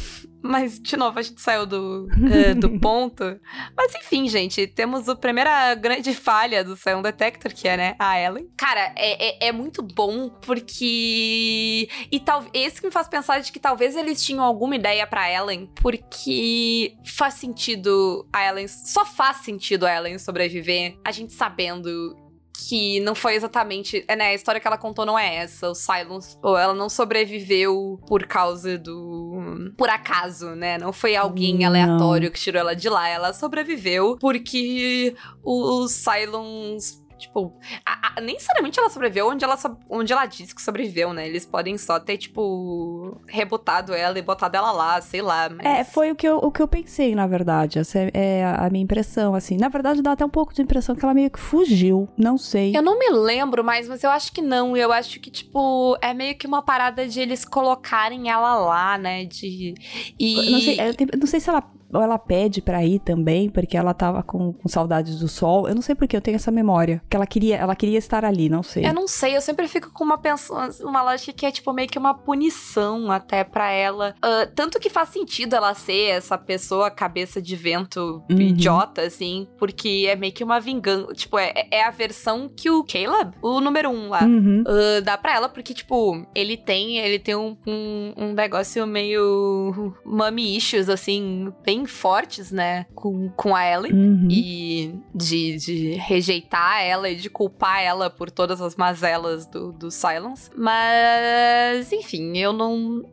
[0.41, 3.37] mas, de novo, a gente saiu do, uh, do ponto.
[3.75, 8.17] Mas, enfim, gente, temos a primeira grande falha do Sound Detector, que é, né, a
[8.17, 8.49] Ellen.
[8.55, 11.89] Cara, é, é, é muito bom, porque...
[12.09, 15.29] E tal, esse que me faz pensar de que talvez eles tinham alguma ideia pra
[15.29, 18.69] Ellen, porque faz sentido a Ellen...
[18.69, 22.15] Só faz sentido a Ellen sobreviver, a gente sabendo
[22.57, 24.03] que não foi exatamente.
[24.07, 25.69] É, né, a história que ela contou não é essa.
[25.69, 26.37] O Silence.
[26.41, 29.71] Ou ela não sobreviveu por causa do.
[29.77, 30.77] Por acaso, né?
[30.77, 31.67] Não foi alguém Não.
[31.67, 33.07] aleatório que tirou ela de lá.
[33.07, 37.05] Ela sobreviveu porque o Silence.
[37.17, 37.53] Tipo,
[37.85, 39.57] a- a- nem necessariamente ela sobreviveu onde ela,
[39.89, 41.27] onde ela disse que sobreviveu, né?
[41.27, 45.49] Eles podem só ter, tipo, rebotado ela e botado ela lá, sei lá.
[45.49, 45.65] Mas...
[45.65, 47.79] É, foi o que, eu, o que eu pensei, na verdade.
[47.79, 49.57] Essa é, é a minha impressão, assim.
[49.57, 52.07] Na verdade, dá até um pouco de impressão que ela meio que fugiu.
[52.17, 52.75] Não sei.
[52.75, 54.75] Eu não me lembro mais, mas eu acho que não.
[54.77, 59.25] Eu acho que, tipo, é meio que uma parada de eles colocarem ela lá, né?
[59.25, 59.73] De.
[60.19, 60.51] E.
[60.51, 60.77] Não sei,
[61.19, 61.63] não sei se ela,
[61.97, 65.67] ou ela pede pra ir também, porque ela tava com, com saudades do sol.
[65.67, 67.01] Eu não sei porque eu tenho essa memória.
[67.09, 68.85] Que ela queria, ela queria estar ali, não sei.
[68.85, 71.87] Eu não sei, eu sempre fico com uma pensão, uma lógica que é tipo meio
[71.89, 74.13] que uma punição até pra ela.
[74.21, 78.39] Ah, tanto que faz sentido ela ser essa pessoa cabeça de vento Uhum.
[78.41, 81.13] idiota, assim, porque é meio que uma vingança.
[81.13, 84.63] Tipo, é, é a versão que o Caleb, o número um lá, Uhum.
[84.67, 89.93] ah, dá pra ela, porque, tipo, ele tem, ele tem um, um, um negócio meio
[90.05, 93.93] mommy issues, assim, bem fortes, né, com, com a Ellie.
[93.93, 94.27] Uhum.
[94.29, 99.89] E de, de rejeitar ela e de culpar ela por todas as mazelas do, do
[99.91, 100.49] Silence.
[100.55, 103.03] Mas, enfim, eu não.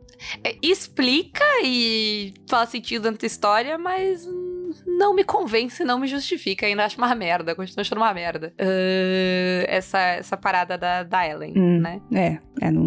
[0.43, 4.27] é, Explica e faz sentido dentro da história, mas
[4.85, 6.65] não me convence, não me justifica.
[6.65, 8.53] Ainda acho uma merda, continuo achando uma merda.
[8.59, 11.79] Ah, essa, essa parada da, da Ellen, Hum.
[11.81, 12.01] né?
[12.13, 12.83] É, é, não,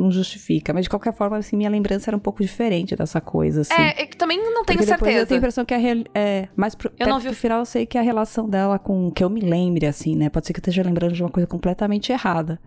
[0.00, 0.72] não justifica.
[0.72, 3.72] Mas de qualquer forma, assim, minha lembrança era um pouco diferente dessa coisa, assim.
[3.74, 5.18] É, é que também não tenho certeza.
[5.20, 7.36] Eu tenho a impressão que a real- é, mais pro, Eu não vi o do
[7.36, 10.28] final eu sei que a relação dela com que eu me lembre assim, né?
[10.28, 12.58] Pode ser que eu esteja lembrando de uma coisa completamente errada.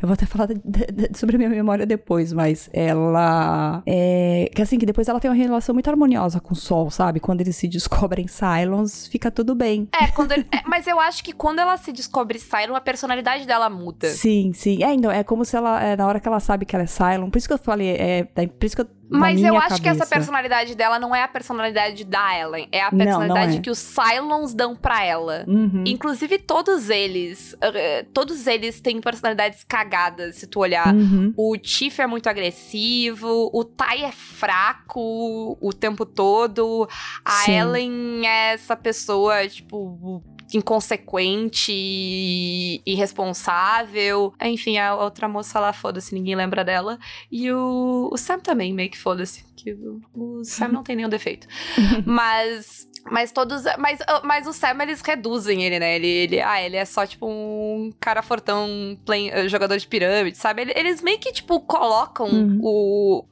[0.00, 4.50] Eu vou até falar de- de- de- sobre a minha memória depois, mas ela é
[4.54, 7.20] que assim que depois ela tem uma relação muito harmoniosa com o Sol, sabe?
[7.20, 9.88] Quando eles se descobrem Cylons, fica tudo bem.
[10.00, 13.46] É, quando ele- é, mas eu acho que quando ela se descobre Siren, a personalidade
[13.46, 14.08] dela muda.
[14.08, 14.82] Sim, sim.
[14.82, 16.86] É, então, é como se ela, é, na hora que ela sabe que ela é
[16.86, 19.80] Cylon, por isso que eu falei, é, é, por isso que eu, Mas eu acho
[19.82, 22.66] que essa cabeça- personalidade dela não é a personalidade da Ellen.
[22.72, 23.60] É a Não, não personalidade é.
[23.60, 25.44] que os Cylons dão pra ela.
[25.46, 25.84] Uhum.
[25.86, 27.54] Inclusive, todos eles.
[27.60, 30.94] eh, todos eles têm personalidades cagadas, se tu olhar.
[30.94, 31.32] Uhum.
[31.36, 36.88] O Tiff é muito agressivo, o Tai é fraco o tempo todo,
[37.24, 37.52] a Sim.
[37.52, 40.22] Ellen é essa pessoa, tipo.
[40.56, 44.32] Inconsequente e irresponsável.
[44.40, 46.98] Enfim, a outra moça lá, foda-se, ninguém lembra dela.
[47.30, 49.44] E o, o Sam também, meio que foda-se.
[49.56, 51.46] Que o, o Sam não tem nenhum defeito.
[52.04, 53.64] Mas mas todos.
[53.78, 55.96] Mas, mas o Sam, eles reduzem ele, né?
[55.96, 60.72] Ele, ele, ah, ele é só, tipo, um cara fortão, play, jogador de pirâmide, sabe?
[60.74, 62.60] Eles meio que, tipo, colocam uhum.
[62.62, 63.24] o.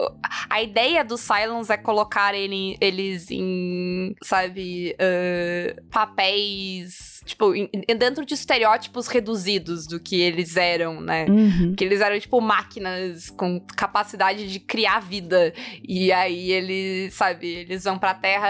[0.49, 7.10] A ideia do Silence é colocar ele, eles em, sabe, uh, papéis.
[7.25, 11.27] Tipo, em, dentro de estereótipos reduzidos do que eles eram, né?
[11.29, 11.75] Uhum.
[11.75, 15.53] Que eles eram, tipo, máquinas com capacidade de criar vida.
[15.87, 18.49] E aí eles, sabe, eles vão pra Terra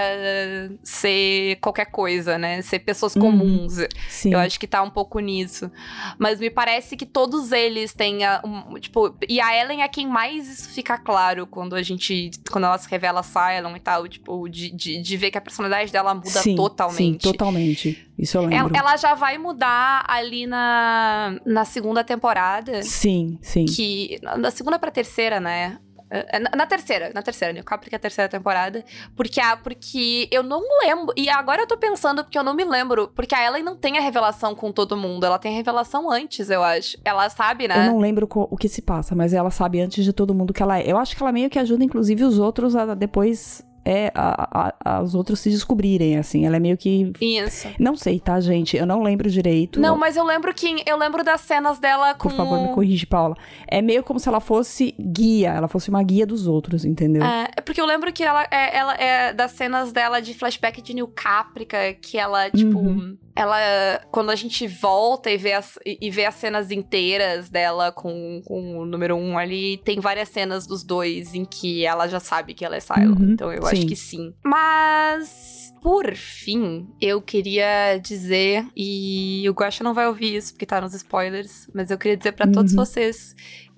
[0.83, 2.63] ser ser qualquer coisa, né?
[2.63, 3.23] Ser pessoas uhum.
[3.23, 3.75] comuns.
[4.09, 4.33] Sim.
[4.33, 5.71] Eu acho que tá um pouco nisso.
[6.19, 8.25] Mas me parece que todos eles têm.
[8.25, 12.31] A, um, tipo, e a Ellen é quem mais isso fica claro quando a gente.
[12.51, 14.09] Quando ela se revela Cylon e tal.
[14.09, 17.23] Tipo, de, de, de ver que a personalidade dela muda sim, totalmente.
[17.23, 18.10] Sim, totalmente.
[18.21, 18.77] Isso eu lembro.
[18.77, 22.83] Ela, já vai mudar ali na, na segunda temporada.
[22.83, 23.65] Sim, sim.
[23.65, 24.21] Que.
[24.37, 25.79] Na segunda pra terceira, né?
[26.11, 28.85] É, na, na, terceira, na terceira, New Capri, que é a terceira temporada.
[29.17, 31.15] Porque, a, porque eu não lembro.
[31.17, 33.09] E agora eu tô pensando porque eu não me lembro.
[33.15, 35.25] Porque a Ellen não tem a revelação com todo mundo.
[35.25, 36.99] Ela tem a revelação antes, eu acho.
[37.05, 37.87] Ela sabe, né?
[37.87, 40.63] Eu não lembro o que se passa, mas ela sabe antes de todo mundo que
[40.63, 40.91] ela é.
[40.91, 45.03] Eu acho que ela meio que ajuda, inclusive, os outros a depois é a, a,
[45.03, 46.47] os outros se descobrirem, assim.
[46.47, 47.13] Ela é meio que.
[47.21, 47.69] Isso.
[47.79, 48.77] Não sei, tá, gente?
[48.77, 49.81] Eu não lembro direito.
[49.81, 50.83] Não, mas eu lembro que.
[50.87, 52.29] Eu lembro das cenas dela com.
[52.29, 53.37] Por favor, me corrige, Paula.
[53.67, 57.23] É meio como se ela fosse guia, ela fosse uma guia dos outros, entendeu?
[57.23, 60.83] É, é porque eu lembro que ela é, ela é das cenas dela de flashback
[60.83, 62.79] de New Caprica, que ela, tipo.
[62.79, 67.91] Uhum ela quando a gente volta e vê as, e vê as cenas inteiras dela
[67.93, 72.21] com, com o número um ali, tem várias cenas dos dois em que ela já
[72.21, 73.17] sabe que ela é Cylon.
[73.19, 73.69] Uhum, então eu sim.
[73.77, 74.35] acho que sim.
[74.45, 80.81] Mas por fim, eu queria dizer e o Guacha não vai ouvir isso porque tá
[80.81, 82.53] nos spoilers, mas eu queria dizer para uhum.
[82.53, 83.35] todos vocês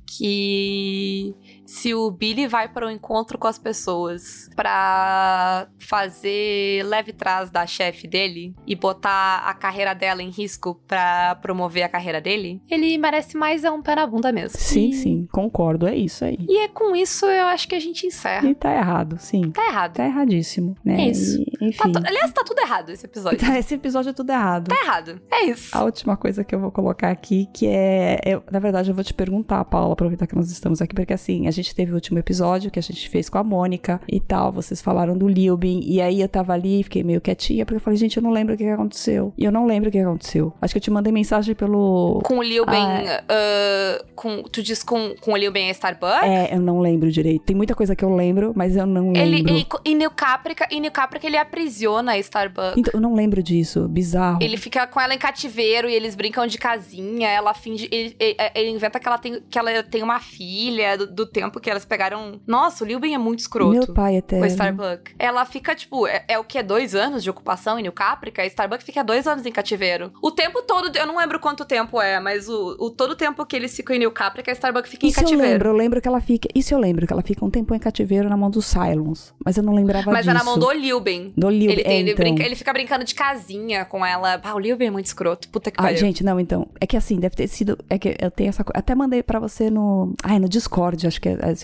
[0.06, 1.34] que
[1.66, 7.50] se o Billy vai para o um encontro com as pessoas para fazer leve trás
[7.50, 12.60] da chefe dele e botar a carreira dela em risco para promover a carreira dele,
[12.68, 14.58] ele merece mais é um pé na bunda mesmo.
[14.58, 14.92] Sim, e...
[14.94, 16.38] sim, concordo, é isso aí.
[16.48, 18.48] E é com isso eu acho que a gente encerra.
[18.48, 19.50] E tá errado, sim.
[19.50, 19.94] Tá errado.
[19.94, 21.06] Tá erradíssimo, né?
[21.06, 21.40] É isso.
[21.40, 21.92] E, enfim.
[21.92, 23.38] Tá Aliás, tá tudo errado esse episódio.
[23.38, 24.68] Tá, esse episódio é tudo errado.
[24.68, 25.20] Tá errado.
[25.30, 25.76] É isso.
[25.76, 28.20] A última coisa que eu vou colocar aqui, que é.
[28.24, 31.46] Eu, na verdade, eu vou te perguntar, Paula, aproveitar que nós estamos aqui, porque assim,
[31.46, 34.20] a gente gente teve o último episódio que a gente fez com a Mônica e
[34.20, 34.53] tal.
[34.53, 35.80] Vocês falaram do Lilbin.
[35.84, 38.55] E aí eu tava ali, fiquei meio quietinha, porque eu falei, gente, eu não lembro
[38.55, 39.32] o que aconteceu.
[39.38, 40.53] E eu não lembro o que aconteceu.
[40.61, 42.20] Acho que eu te mandei mensagem pelo.
[42.24, 42.74] Com o Lilbin.
[42.74, 46.22] Ah, uh, com, tu diz com, com o Lilbin e Starbucks?
[46.24, 47.44] É, eu não lembro direito.
[47.44, 49.20] Tem muita coisa que eu lembro, mas eu não lembro.
[49.20, 52.76] Ele, e, e New Caprica, e New Caprica ele aprisiona a Starbucks.
[52.76, 53.88] Então, eu não lembro disso.
[53.88, 54.38] Bizarro.
[54.42, 57.28] Ele fica com ela em cativeiro e eles brincam de casinha.
[57.28, 57.88] Ela finge.
[57.90, 61.61] Ele, ele, ele inventa que ela tem, que ela tem uma filha do, do tempo
[61.61, 63.72] que elas pegaram nossa, o Liu Ben é muito escroto.
[63.72, 64.38] Meu pai até.
[64.38, 65.14] Com a Starbuck.
[65.18, 66.62] Ela fica, tipo, é, é, o que?
[66.62, 68.43] Dois anos de ocupação em New Caprica?
[68.43, 70.12] A Starbuck fica dois anos em cativeiro.
[70.22, 73.45] O tempo todo, eu não lembro quanto tempo é, mas o, o todo o tempo
[73.45, 75.47] que eles ficam em New Caprica, a Starbuck fica Isso em cativeiro.
[75.47, 76.49] eu lembro, eu lembro que ela fica.
[76.55, 79.34] Isso eu lembro, que ela fica um tempo em cativeiro na mão dos Cylons.
[79.45, 80.32] Mas eu não lembrava mas disso.
[80.32, 81.32] Mas é na mão do Liu Ben.
[81.36, 82.24] Do Liu ele, é, ele, então.
[82.24, 84.40] brinca, ele fica brincando de casinha com ela.
[84.43, 85.49] Ah, o Liu Ben é muito escroto.
[85.49, 85.99] Puta que ah, pariu.
[85.99, 86.68] gente, não, então.
[86.80, 87.78] É que assim, deve ter sido.
[87.90, 88.78] É que eu tenho essa coisa.
[88.78, 90.14] Até mandei pra você no.
[90.22, 91.32] Ai, no Discord, acho que é.
[91.33, 91.55] É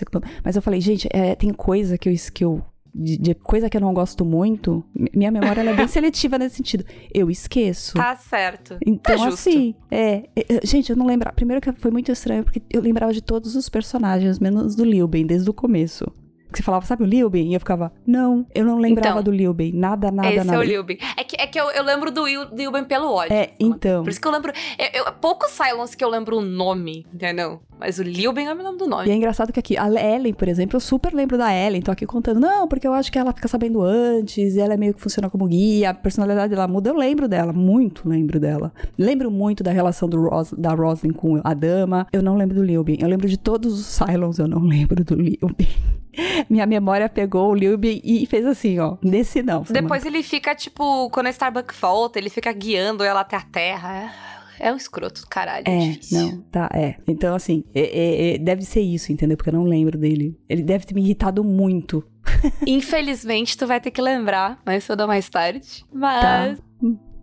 [0.43, 2.63] mas eu falei, gente, é, tem coisa que eu, que eu
[2.93, 6.83] de, de, coisa que eu não gosto muito, minha memória é bem seletiva nesse sentido.
[7.13, 7.93] Eu esqueço.
[7.93, 8.77] Tá certo.
[8.85, 11.31] Então, tá assim, é, é, Gente, eu não lembro.
[11.33, 15.25] Primeiro que foi muito estranho, porque eu lembrava de todos os personagens, menos do Lilben,
[15.25, 16.11] desde o começo.
[16.51, 17.51] Que você falava, sabe o Lilben?
[17.51, 19.71] E eu ficava, não, eu não lembrava então, do Lilben.
[19.71, 20.49] Nada, nada, esse nada.
[20.49, 20.97] Esse é o Lilben.
[21.15, 23.31] É que, é que eu, eu lembro do Lilben pelo ódio.
[23.31, 24.03] É, então.
[24.03, 24.51] Por isso que eu lembro.
[24.79, 27.61] Eu, eu, poucos Silence que eu lembro o nome, entendeu?
[27.79, 29.07] Mas o Lilben é o nome do nome.
[29.07, 31.81] E é engraçado que aqui, a Ellen, por exemplo, eu super lembro da Ellen.
[31.81, 34.77] Tô aqui contando, não, porque eu acho que ela fica sabendo antes, e ela é
[34.77, 36.89] meio que funciona como guia, a personalidade dela muda.
[36.89, 38.73] Eu lembro dela, muito lembro dela.
[38.97, 42.05] Lembro muito da relação do Ros, da Roslyn com a dama.
[42.11, 42.97] Eu não lembro do Lilben.
[42.99, 45.67] Eu lembro de todos os Cylons, eu não lembro do Lilben.
[46.49, 48.97] Minha memória pegou o Lilby e fez assim, ó.
[49.01, 49.63] Nesse não.
[49.69, 54.11] Depois ele fica, tipo, quando a Starbuck volta, ele fica guiando ela até a terra.
[54.59, 55.63] É, um escroto, caralho.
[55.65, 56.95] É, é não, tá, é.
[57.07, 59.37] Então, assim, é, é, é, deve ser isso, entendeu?
[59.37, 60.37] Porque eu não lembro dele.
[60.49, 62.05] Ele deve ter me irritado muito.
[62.67, 65.85] Infelizmente, tu vai ter que lembrar, mas eu dou mais tarde.
[65.91, 66.59] Mas.
[66.59, 66.69] Tá.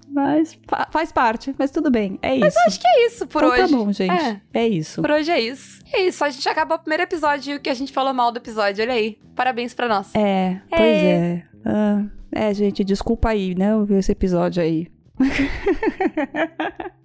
[0.09, 2.41] Mas fa faz parte, mas tudo bem, é isso.
[2.41, 3.72] Mas acho que é isso por então, hoje.
[3.72, 4.11] Tá bom, gente.
[4.11, 4.41] É.
[4.55, 4.66] é.
[4.68, 5.03] isso.
[5.03, 5.80] Por hoje é isso.
[5.93, 8.82] É isso, a gente acabou o primeiro episódio que a gente falou mal do episódio,
[8.82, 9.18] olha aí.
[9.34, 10.14] Parabéns pra nós.
[10.14, 11.12] É, pois é.
[11.12, 14.87] É, ah, é gente, desculpa aí, né, ouvir esse episódio aí.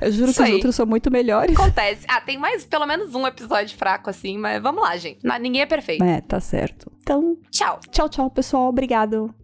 [0.00, 0.54] Eu juro Isso que os aí.
[0.54, 1.56] outros são muito melhores.
[1.58, 2.04] Acontece.
[2.08, 5.20] Ah, tem mais pelo menos um episódio fraco assim, mas vamos lá, gente.
[5.40, 6.04] Ninguém é perfeito.
[6.04, 6.90] É, tá certo.
[7.02, 7.80] Então, Tchau.
[7.90, 8.68] tchau, tchau, pessoal.
[8.68, 9.34] Obrigado.